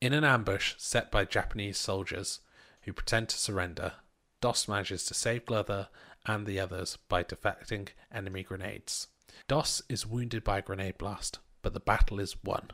[0.00, 2.40] In an ambush set by Japanese soldiers
[2.82, 3.94] who pretend to surrender,
[4.40, 5.88] Doss manages to save Glover
[6.24, 9.08] and the others by deflecting enemy grenades.
[9.48, 12.70] Doss is wounded by a grenade blast, but the battle is won.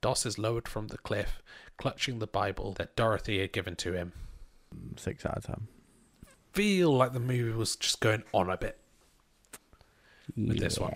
[0.00, 1.42] Doss is lowered from the cliff,
[1.76, 4.12] clutching the Bible that Dorothy had given to him.
[4.96, 5.68] Six out of ten.
[6.52, 8.78] Feel like the movie was just going on a bit
[10.36, 10.92] with this one.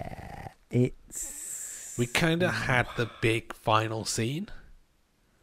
[0.70, 4.48] It's We kind of had the big final scene,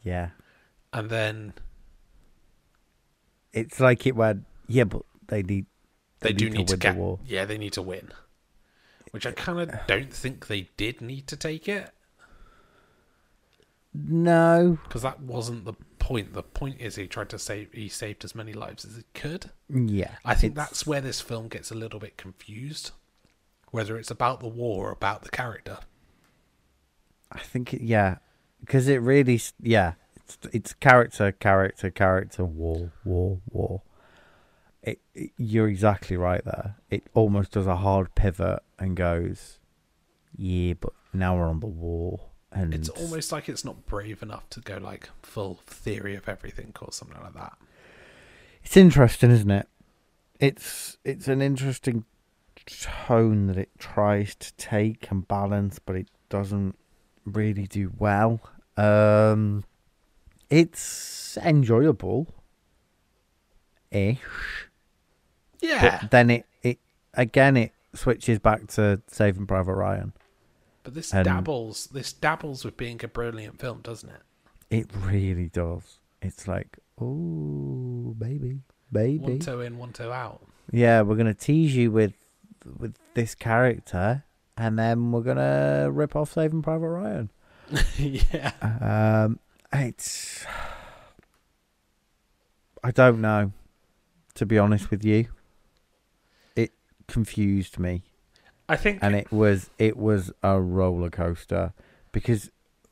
[0.04, 0.30] yeah.
[0.94, 1.54] and then
[3.54, 4.46] It's like it went.
[4.68, 5.66] Yeah, but they need.
[6.20, 6.94] they, do need to win get.
[6.96, 7.20] the war.
[7.26, 8.10] Yeah, they need to win.
[9.12, 11.90] Which I uh, kind of don't think they did need to take it
[13.94, 14.78] No.
[14.84, 16.34] because that wasn't the point.
[16.34, 17.74] The point is he tried to save.
[17.74, 19.50] He saved as many lives as he could.
[19.68, 20.12] Yeah.
[20.24, 22.92] I think it's- that's where this film gets a little bit confused,
[23.72, 25.80] whether it's about the war or about the character.
[27.32, 28.18] I think it, yeah,
[28.60, 33.82] because it really yeah, it's it's character, character, character, war, war, war.
[34.82, 36.76] It, it- you're exactly right there.
[36.90, 39.60] It almost does a hard pivot and goes,
[40.38, 44.50] yeah, but now we're on the war, and It's almost like it's not brave enough
[44.52, 47.58] to go like full theory of everything or something like that.
[48.64, 49.68] it's interesting, isn't it?
[50.40, 52.06] It's it's an interesting
[52.66, 56.78] tone that it tries to take and balance, but it doesn't
[57.26, 58.40] really do well.
[58.78, 59.64] Um,
[60.50, 62.28] it's enjoyable,
[63.92, 64.18] ish.
[65.62, 66.80] Yeah, But then it, it
[67.14, 70.14] again it switches back to Saving Private Ryan.
[70.84, 71.88] but this and- dabbles.
[71.88, 74.22] This dabbles with being a brilliant film, doesn't it?
[74.70, 75.98] It really does.
[76.22, 78.60] It's like, oh, baby,
[78.92, 79.18] baby.
[79.18, 80.42] One toe in, one toe out.
[80.72, 82.14] Yeah, we're gonna tease you with
[82.78, 84.24] with this character,
[84.60, 87.32] and then we're gonna rip off Saving Private Ryan.
[87.98, 88.52] yeah.
[88.82, 89.40] Um,
[89.72, 90.46] it's
[92.84, 93.54] I don't know.
[94.36, 95.28] To be honest with you,
[96.56, 96.72] it
[97.08, 98.04] confused me,
[98.68, 101.74] I think and it was it was a roller coaster
[102.12, 102.52] because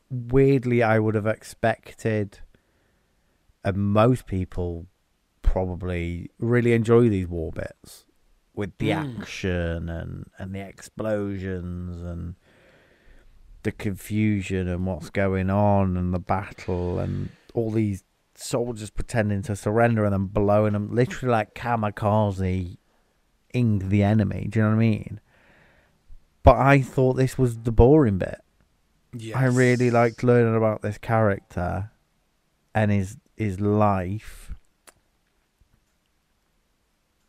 [0.10, 2.40] weirdly I would have expected,
[3.64, 4.88] and most people
[5.42, 8.07] probably really enjoy these war bits
[8.58, 9.20] with the Mm.
[9.22, 12.36] action and and the explosions and
[13.64, 18.04] the confusion and what's going on and the battle and all these
[18.36, 22.78] soldiers pretending to surrender and then blowing them literally like kamikaze
[23.54, 24.48] ing the enemy.
[24.50, 25.20] Do you know what I mean?
[26.44, 28.42] But I thought this was the boring bit.
[29.36, 31.92] I really liked learning about this character
[32.74, 34.47] and his his life.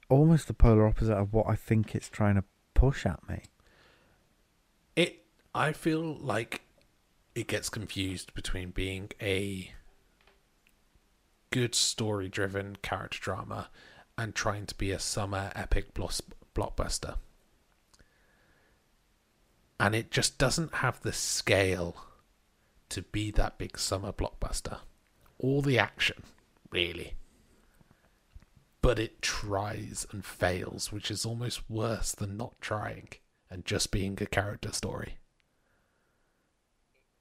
[0.08, 2.44] Almost the polar opposite of what I think it's trying to
[2.74, 3.42] push at me.
[4.96, 5.24] it.
[5.54, 6.62] I feel like
[7.34, 9.72] it gets confused between being a
[11.50, 13.70] good story-driven character drama
[14.16, 17.16] and trying to be a summer epic blockbuster.
[19.80, 21.96] And it just doesn't have the scale
[22.90, 24.78] to be that big summer blockbuster.
[25.38, 26.24] All the action,
[26.70, 27.14] really.
[28.88, 33.08] But it tries and fails, which is almost worse than not trying
[33.50, 35.18] and just being a character story.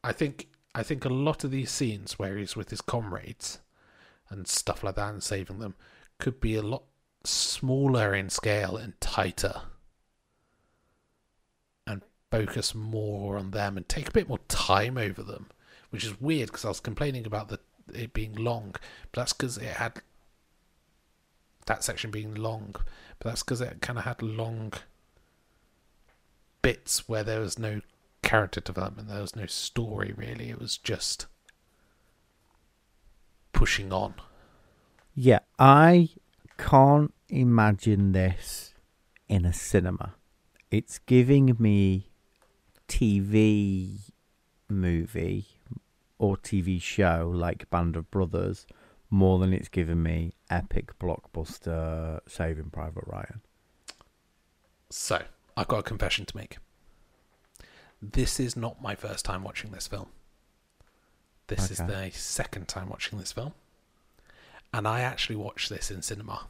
[0.02, 3.60] I think I think a lot of these scenes where he's with his comrades
[4.30, 5.76] and stuff like that and saving them
[6.20, 6.84] could be a lot
[7.26, 9.64] smaller in scale and tighter
[11.86, 12.02] and
[12.32, 15.48] focus more on them and take a bit more time over them
[15.90, 17.60] which is weird because I was complaining about the
[17.94, 18.74] it being long
[19.12, 20.02] but that's because it had
[21.68, 22.76] that section being long
[23.20, 24.74] but that's because it kind of had long
[26.62, 27.82] bits where there was no
[28.24, 31.28] character development there was no story really it was just
[33.54, 34.14] pushing on
[35.16, 36.10] Yeah, I
[36.60, 38.76] can't imagine this
[39.28, 40.14] in a cinema.
[40.70, 42.12] It's giving me
[42.88, 44.12] TV
[44.70, 45.48] movie
[46.20, 48.68] or TV show like Band of Brothers
[49.10, 53.42] more than it's given me epic blockbuster Saving Private Ryan.
[54.90, 55.22] So,
[55.56, 56.58] I've got a confession to make.
[58.02, 60.08] This is not my first time watching this film.
[61.48, 63.54] This is the second time watching this film.
[64.74, 66.48] And I actually watched this in cinema.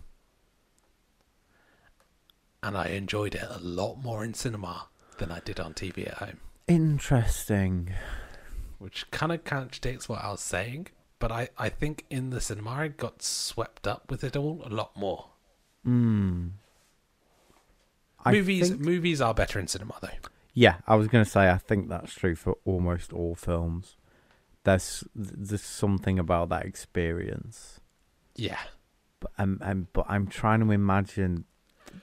[2.63, 4.88] And I enjoyed it a lot more in cinema
[5.20, 7.93] than I did on TV at home, Interesting.
[8.80, 10.88] which kind of contradicts what I was saying.
[11.19, 14.69] But I, I think in the cinema I got swept up with it all a
[14.69, 15.30] lot more.
[15.84, 16.47] Hmm.
[18.23, 20.10] I movies think- movies are better in cinema though.
[20.53, 23.95] Yeah, I was going to say I think that's true for almost all films.
[24.63, 27.80] There's there's something about that experience.
[28.36, 28.60] Yeah.
[29.19, 31.45] But I'm, I'm but I'm trying to imagine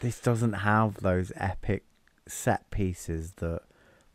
[0.00, 1.84] this doesn't have those epic
[2.26, 3.62] set pieces that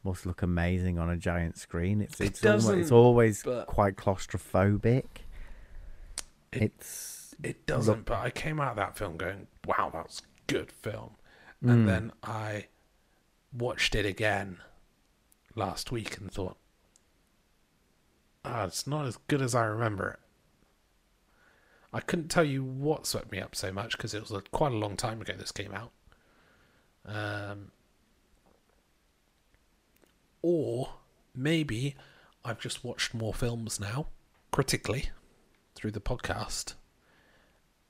[0.10, 2.02] must look amazing on a giant screen.
[2.02, 5.06] It's It it's almo- it's doesn't, always quite claustrophobic.
[6.52, 10.24] It- it's It doesn't, but I came out of that film going, wow, that's a
[10.48, 11.12] good film.
[11.64, 11.72] Mm.
[11.72, 12.68] And then I
[13.54, 14.58] watched it again
[15.56, 16.58] last week and thought,
[18.44, 20.20] ah, it's not as good as I remember it.
[21.94, 24.72] I couldn't tell you what swept me up so much because it was a, quite
[24.72, 25.92] a long time ago this came out.
[27.06, 27.72] Um,
[30.42, 30.90] or
[31.36, 31.96] maybe
[32.44, 34.08] I've just watched more films now,
[34.52, 35.10] critically,
[35.76, 36.74] through the podcast,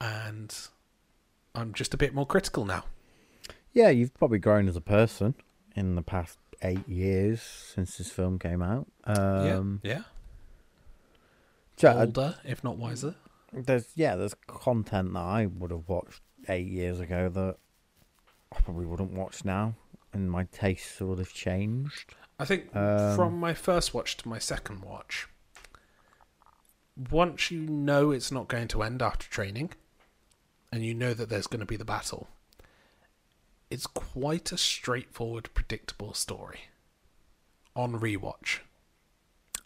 [0.02, 0.56] and
[1.56, 2.86] I'm just a bit more critical now.
[3.74, 5.36] yeah, you've probably grown as a person
[5.76, 8.88] in the past eight years since this film came out.
[9.06, 10.02] Um, yeah,
[11.82, 11.90] yeah.
[11.92, 13.16] uh, Older, if not wiser.
[13.54, 17.56] there's yeah, there's content that I would have watched eight years ago that
[18.54, 19.76] I probably wouldn't watch now,
[20.14, 22.16] and my tastes sort of changed.
[22.40, 25.28] I think Um, from my first watch to my second watch,
[27.12, 29.72] once you know it's not going to end after training,
[30.72, 32.30] and you know that there's going to be the battle,
[33.70, 36.62] it's quite a straightforward, predictable story.
[37.76, 38.60] On rewatch,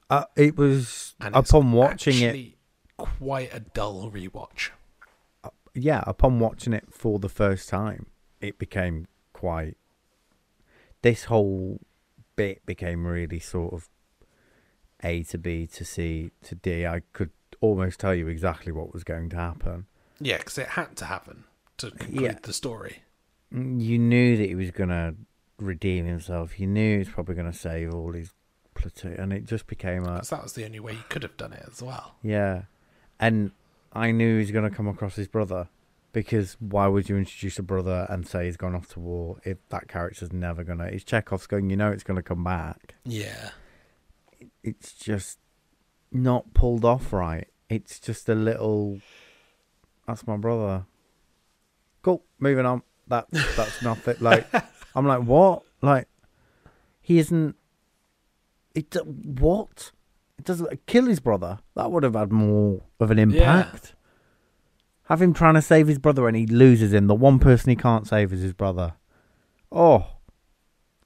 [0.10, 2.54] Uh, it was and upon watching it.
[2.98, 4.70] quite a dull rewatch.
[5.74, 8.06] Yeah, upon watching it for the first time,
[8.42, 9.78] it became quite.
[11.02, 11.80] This whole
[12.36, 13.90] bit became really sort of
[15.04, 16.86] A to B to C to D.
[16.86, 17.32] I could
[17.62, 19.86] almost tell you exactly what was going to happen.
[20.20, 21.44] Yeah, because it had to happen
[21.78, 22.38] to conclude Yeah.
[22.42, 23.04] the story.
[23.54, 25.16] Mm, You knew that he was going to
[25.58, 26.60] redeem himself.
[26.60, 28.34] You knew he was probably going to save all his
[28.74, 31.38] platoon, and it just became a Because that was the only way he could have
[31.38, 32.16] done it as well.
[32.22, 32.64] yeah.
[33.20, 33.52] And
[33.94, 35.70] I knew he was going to come across his brother,
[36.14, 39.58] Because why would you introduce a brother and say he's gone off to war if
[39.70, 40.86] that character's never gonna?
[40.86, 41.70] It's Chekhov's gun.
[41.72, 42.96] You know it's gonna come back.
[43.04, 43.50] Yeah.
[44.64, 45.40] It's just
[46.12, 47.48] not pulled off right.
[47.68, 49.00] It's just a little.
[50.08, 50.86] That's my brother.
[52.04, 52.24] Cool.
[52.40, 52.84] Moving on.
[53.08, 54.16] That that's nothing.
[54.22, 54.48] Like
[54.96, 55.64] I'm like what?
[55.82, 56.08] Like
[57.02, 57.56] he isn't.
[58.76, 59.92] It what?
[60.38, 61.60] It doesn't kill his brother.
[61.76, 63.96] That would have had more of an impact.
[65.08, 67.08] Have him trying to save his brother and he loses him.
[67.08, 68.94] The one person he can't save is his brother.
[69.72, 70.08] Oh,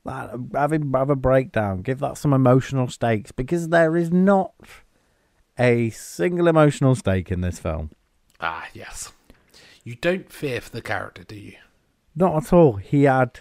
[0.05, 1.81] that, have him have a breakdown.
[1.81, 4.53] Give that some emotional stakes because there is not
[5.57, 7.91] a single emotional stake in this film.
[8.39, 9.11] Ah, yes.
[9.83, 11.55] You don't fear for the character, do you?
[12.15, 12.73] Not at all.
[12.73, 13.39] He had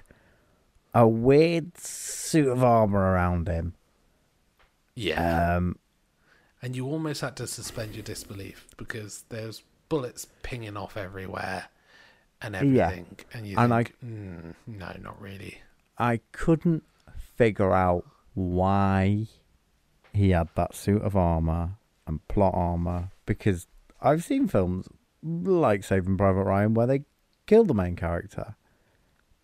[0.94, 3.74] a weird suit of armor around him.
[4.94, 5.56] Yeah.
[5.56, 5.78] Um,
[6.62, 11.68] and you almost had to suspend your disbelief because there's bullets pinging off everywhere
[12.42, 12.86] and Yeah.
[12.88, 13.18] everything.
[13.32, 15.58] And you And I- think, mm, no, not really.
[15.98, 16.84] I couldn't
[17.16, 19.26] figure out why
[20.12, 21.76] he had that suit of armor
[22.06, 23.66] and plot armor because
[24.00, 24.88] I've seen films
[25.22, 27.04] like Saving Private Ryan where they
[27.46, 28.56] kill the main character.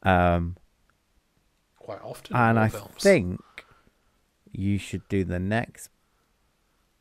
[0.02, 0.56] Um,
[1.78, 2.94] Quite often and I films.
[3.02, 3.40] think
[4.50, 5.88] you should do the next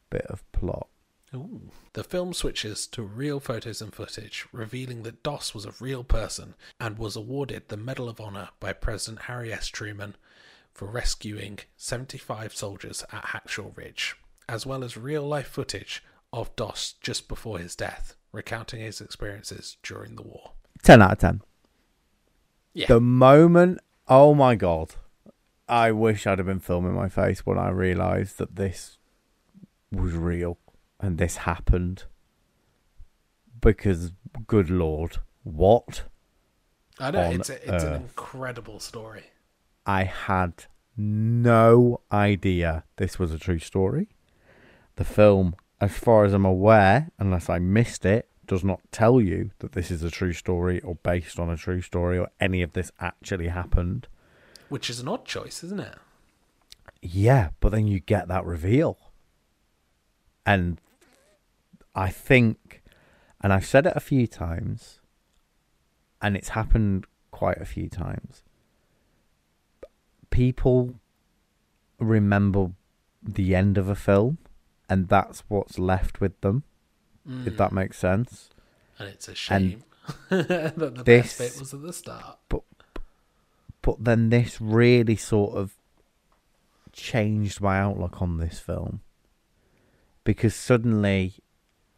[0.09, 0.87] bit of plot.
[1.33, 1.71] Ooh.
[1.93, 6.55] The film switches to real photos and footage, revealing that Doss was a real person
[6.79, 9.67] and was awarded the Medal of Honor by President Harry S.
[9.67, 10.15] Truman
[10.73, 14.17] for rescuing 75 soldiers at Hacksaw Ridge,
[14.49, 16.03] as well as real life footage
[16.33, 20.51] of Doss just before his death, recounting his experiences during the war.
[20.83, 21.41] 10 out of 10.
[22.73, 22.87] Yeah.
[22.87, 24.95] The moment, oh my god,
[25.67, 28.97] I wish I'd have been filming my face when I realised that this
[29.91, 30.57] was real
[31.01, 32.05] and this happened.
[33.59, 34.11] Because,
[34.47, 36.03] good lord, what?
[36.99, 39.23] I know, it's, a, it's an incredible story.
[39.85, 44.09] I had no idea this was a true story.
[44.95, 49.51] The film, as far as I'm aware, unless I missed it, does not tell you
[49.59, 52.73] that this is a true story or based on a true story or any of
[52.73, 54.07] this actually happened.
[54.69, 55.95] Which is an odd choice, isn't it?
[57.01, 58.97] Yeah, but then you get that reveal.
[60.45, 60.79] And
[61.95, 62.81] I think,
[63.41, 64.99] and I've said it a few times,
[66.21, 68.43] and it's happened quite a few times.
[70.29, 70.95] People
[71.99, 72.71] remember
[73.21, 74.37] the end of a film,
[74.89, 76.63] and that's what's left with them,
[77.25, 77.57] if mm.
[77.57, 78.49] that makes sense.
[78.97, 79.83] And it's a shame
[80.29, 82.37] that the this- best bit was at the start.
[82.49, 82.61] But,
[83.81, 85.75] But then this really sort of
[86.93, 89.01] changed my outlook on this film
[90.23, 91.35] because suddenly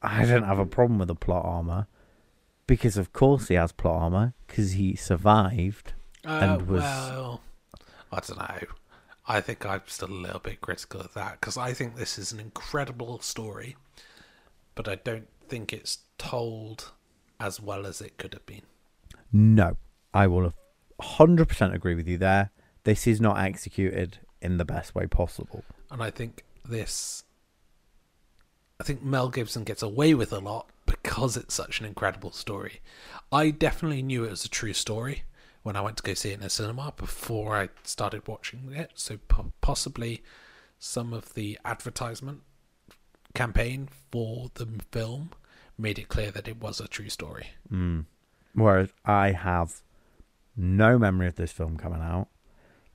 [0.04, 1.88] I didn't have a problem with the plot armor
[2.68, 5.94] because of course he has plot armor because he survived.
[6.26, 7.42] Uh, and was- well,
[8.12, 8.68] I don't know.
[9.26, 12.32] I think I'm still a little bit critical of that because I think this is
[12.34, 13.78] an incredible story,
[14.76, 16.92] but I don't think it's told
[17.40, 18.64] as well as it could have been.
[19.32, 19.78] No,
[20.14, 20.54] I will
[21.02, 22.52] 100% agree with you there.
[22.84, 25.64] This is not executed in the best way possible.
[25.90, 27.23] And I think this.
[28.84, 32.82] I think Mel Gibson gets away with a lot because it's such an incredible story.
[33.32, 35.24] I definitely knew it was a true story
[35.62, 38.92] when I went to go see it in a cinema before I started watching it.
[38.96, 40.22] So po- possibly
[40.80, 42.42] some of the advertisement
[43.34, 45.30] campaign for the film
[45.78, 47.52] made it clear that it was a true story.
[47.70, 48.02] Hmm.
[48.54, 49.82] Whereas I have
[50.58, 52.28] no memory of this film coming out,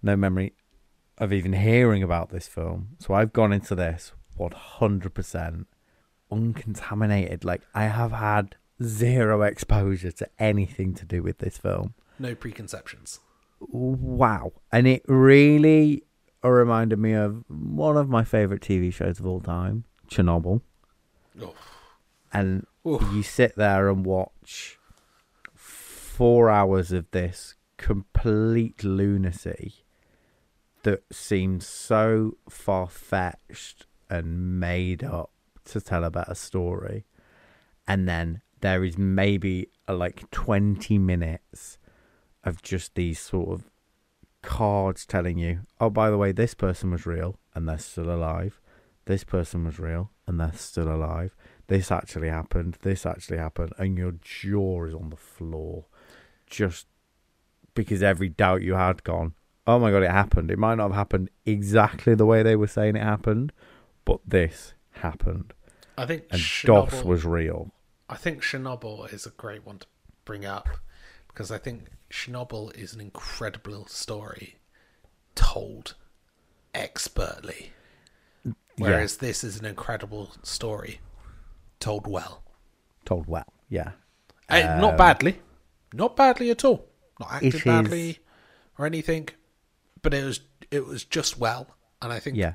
[0.03, 0.53] no memory
[1.17, 2.89] of even hearing about this film.
[2.99, 5.65] So I've gone into this 100%
[6.31, 7.45] uncontaminated.
[7.45, 11.95] Like, I have had zero exposure to anything to do with this film.
[12.19, 13.21] No preconceptions.
[13.61, 14.53] Wow.
[14.73, 16.05] And it really
[16.45, 20.61] uh, reminded me of one of my favorite TV shows of all time, Chernobyl.
[21.41, 21.55] Oh,
[22.33, 23.03] And Oof.
[23.13, 24.79] you sit there and watch
[25.55, 29.85] four hours of this complete lunacy
[30.83, 35.31] that seems so far fetched and made up
[35.73, 37.05] to tell about a story.
[37.87, 41.79] And then there is maybe uh, like 20 minutes
[42.45, 43.71] of just these sort of
[44.43, 48.61] cards telling you, oh, by the way, this person was real and they're still alive.
[49.07, 51.35] This person was real and they're still alive.
[51.69, 52.79] This actually happened.
[52.83, 53.73] This actually happened.
[53.79, 55.87] And your jaw is on the floor
[56.47, 56.87] just
[57.75, 59.35] because every doubt you had gone,
[59.67, 60.51] oh my God, it happened.
[60.51, 63.53] It might not have happened exactly the way they were saying it happened,
[64.05, 65.53] but this happened.
[65.99, 67.73] I think And Chernobyl, Doss was real.
[68.09, 69.87] I think Chernobyl is a great one to
[70.25, 70.69] bring up
[71.27, 74.57] because I think Chernobyl is an incredible story
[75.35, 75.95] told
[76.73, 77.73] expertly,
[78.77, 81.01] whereas this is an incredible story
[81.81, 82.43] told well.
[83.05, 83.53] Told well.
[83.69, 83.93] Yeah.
[84.49, 85.41] Uh, not badly,
[85.93, 86.87] not badly at all.
[87.19, 88.21] Not acted badly
[88.79, 89.29] or anything,
[90.01, 90.41] but it was
[90.71, 92.55] it was just well, and I think Yeah.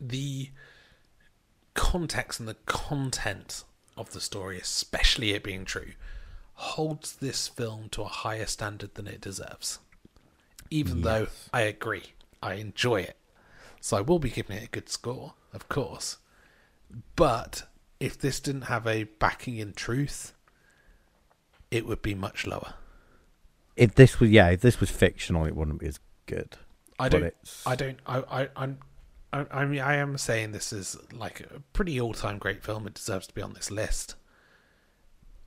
[0.00, 0.50] the
[1.74, 3.64] context and the content
[3.96, 5.92] of the story, especially it being true,
[6.54, 9.78] holds this film to a higher standard than it deserves.
[10.70, 12.12] Even though I agree,
[12.42, 13.16] I enjoy it.
[13.80, 16.18] So I will be giving it a good score, of course.
[17.16, 17.64] But
[17.98, 20.32] if this didn't have a backing in truth,
[21.70, 22.74] it would be much lower.
[23.76, 26.56] If this was yeah, if this was fictional, it wouldn't be as good.
[26.98, 27.34] I don't.
[27.64, 27.98] I don't.
[28.06, 28.18] I.
[28.18, 28.48] I.
[28.56, 28.78] I'm.
[29.32, 32.86] I, I mean, I am saying this is like a pretty all-time great film.
[32.86, 34.16] It deserves to be on this list,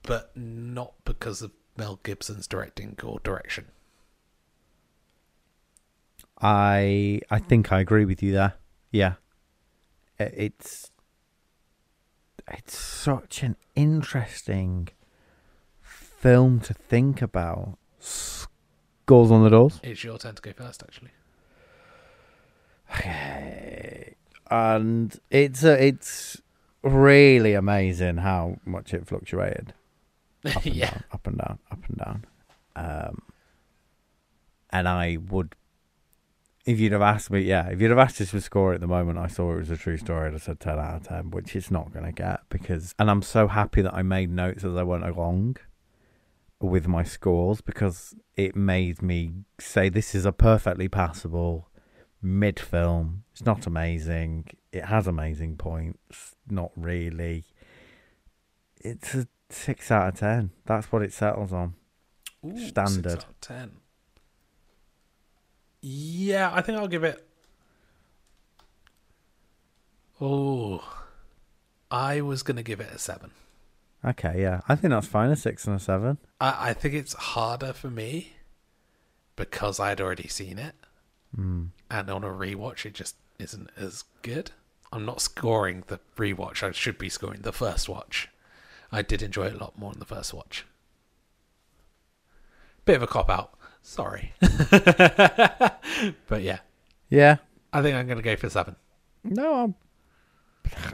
[0.03, 3.65] but not because of Mel Gibson's directing or direction.
[6.41, 8.55] I I think I agree with you there.
[8.91, 9.13] Yeah.
[10.19, 10.91] It's
[12.47, 14.89] it's such an interesting
[15.81, 17.77] film to think about.
[19.05, 19.81] Goals on the doors.
[19.83, 21.11] It's your turn to go first, actually.
[24.51, 26.39] And it's uh, it's
[26.83, 29.73] really amazing how much it fluctuated.
[30.45, 30.91] Up and yeah.
[30.91, 32.25] down, up and down, up and down.
[32.75, 33.21] Um,
[34.69, 35.55] and I would,
[36.65, 38.87] if you'd have asked me, yeah, if you'd have asked us for score at the
[38.87, 40.27] moment, I saw it was a true story.
[40.27, 42.93] I'd have said ten out of ten, which it's not going to get because.
[42.99, 45.57] And I'm so happy that I made notes as I went along
[46.59, 51.69] with my scores because it made me say this is a perfectly passable
[52.23, 53.23] mid film.
[53.33, 54.45] It's not amazing.
[54.71, 56.35] It has amazing points.
[56.49, 57.43] Not really.
[58.81, 60.51] It's a six out of ten.
[60.65, 61.75] That's what it settles on.
[62.45, 63.11] Ooh, six Standard.
[63.19, 63.71] out of ten.
[65.81, 67.27] Yeah, I think I'll give it.
[70.21, 70.83] Oh,
[71.91, 73.31] I was gonna give it a seven.
[74.05, 74.61] Okay, yeah.
[74.67, 75.29] I think that's fine.
[75.29, 76.17] A six and a seven.
[76.39, 78.33] I, I think it's harder for me
[79.35, 80.75] because I'd already seen it,
[81.37, 81.69] Mm.
[81.93, 84.51] And on a rewatch, it just isn't as good.
[84.91, 86.63] I'm not scoring the rewatch.
[86.63, 88.29] I should be scoring the first watch.
[88.91, 90.65] I did enjoy it a lot more on the first watch.
[92.85, 93.53] Bit of a cop out.
[93.81, 94.33] Sorry.
[94.39, 96.59] but yeah,
[97.09, 97.37] Yeah.
[97.71, 98.75] I think I'm going to go for seven.
[99.23, 99.75] No, I'm,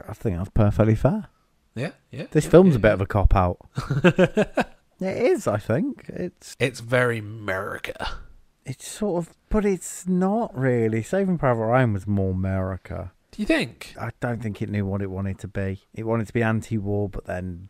[0.08, 1.26] I think that's perfectly fair.
[1.74, 2.26] Yeah, yeah.
[2.30, 3.58] This yeah, film's yeah, a bit of a cop out.
[4.04, 4.66] it
[5.00, 6.04] is, I think.
[6.08, 8.18] It's It's very America.
[8.64, 11.02] It's sort of, but it's not really.
[11.02, 13.12] Saving Private Ryan was more America.
[13.32, 13.94] Do you think?
[14.00, 15.82] I don't think it knew what it wanted to be.
[15.94, 17.68] It wanted to be anti-war, but then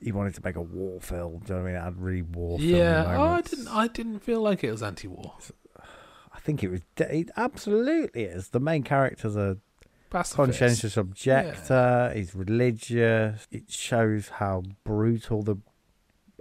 [0.00, 1.40] he wanted to make a war film.
[1.44, 1.80] Do you know what I mean?
[1.80, 2.58] It had really war.
[2.60, 3.16] Yeah.
[3.16, 3.68] Oh, I didn't.
[3.68, 5.34] I didn't feel like it was anti-war.
[6.32, 6.82] I think it was.
[6.98, 8.50] It absolutely is.
[8.50, 9.56] The main character's a
[10.10, 10.36] Pacifist.
[10.36, 12.12] conscientious objector.
[12.14, 13.48] He's religious.
[13.50, 15.56] It shows how brutal the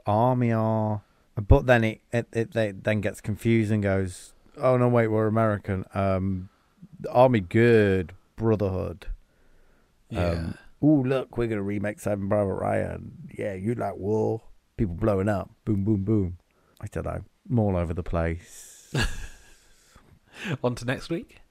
[0.06, 1.02] army are.
[1.46, 5.28] But then it it, it they, then gets confused and goes, "Oh no, wait, we're
[5.28, 5.86] American.
[5.94, 6.50] Um,
[7.10, 9.08] army good, brotherhood.
[10.10, 10.30] Yeah.
[10.30, 13.30] Um, Ooh, look, we're gonna remake Saving Private Ryan.
[13.38, 14.42] Yeah, you like war?
[14.78, 15.50] People blowing up.
[15.66, 16.38] Boom, boom, boom.
[16.80, 17.24] I don't know.
[17.50, 18.94] I'm all over the place.
[20.64, 21.42] On to next week.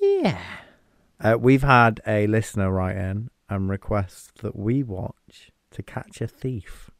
[0.00, 0.40] Yeah.
[1.20, 6.28] Uh, we've had a listener write in and request that we watch To Catch a
[6.28, 6.90] Thief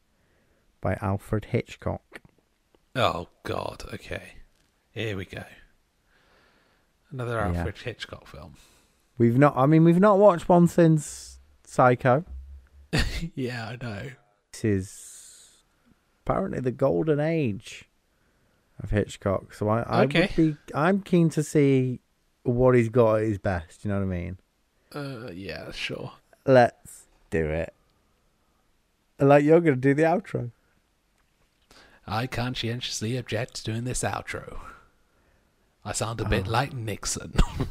[0.80, 2.20] by Alfred Hitchcock.
[2.94, 3.84] Oh God.
[3.94, 4.34] Okay.
[4.92, 5.44] Here we go.
[7.10, 7.58] Another Yeah.
[7.58, 8.54] Alfred Hitchcock film.
[9.18, 12.24] We've not, I mean, we've not watched one since Psycho.
[13.34, 14.10] yeah, I know.
[14.52, 15.48] This is
[16.24, 17.84] apparently the golden age
[18.82, 19.52] of Hitchcock.
[19.54, 20.22] So I, I Okay.
[20.22, 22.00] would be, I'm keen to see
[22.42, 23.84] what he's got at his best.
[23.84, 24.38] You know what I mean?
[24.94, 26.12] Uh, yeah, sure.
[26.46, 27.74] Let's do it.
[29.18, 30.50] Like you're going to do the outro.
[32.06, 34.60] I conscientiously object to doing this outro.
[35.84, 36.50] I sound a bit oh.
[36.50, 37.32] like Nixon.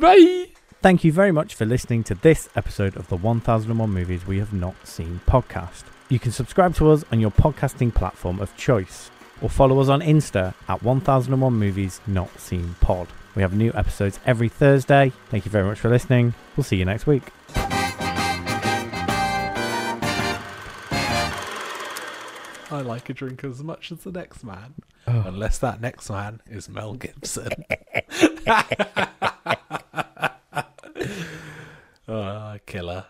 [0.00, 0.46] Bye.
[0.82, 4.52] Thank you very much for listening to this episode of the 1001 Movies We Have
[4.52, 5.82] Not Seen podcast.
[6.08, 9.10] You can subscribe to us on your podcasting platform of choice
[9.42, 13.08] or follow us on Insta at 1001 Movies Not Seen Pod.
[13.34, 15.12] We have new episodes every Thursday.
[15.30, 16.34] Thank you very much for listening.
[16.56, 17.22] We'll see you next week.
[22.72, 24.74] I like a drink as much as the next man,
[25.06, 25.24] Oh.
[25.26, 27.64] unless that next man is Mel Gibson.
[32.12, 33.04] Ah, killer.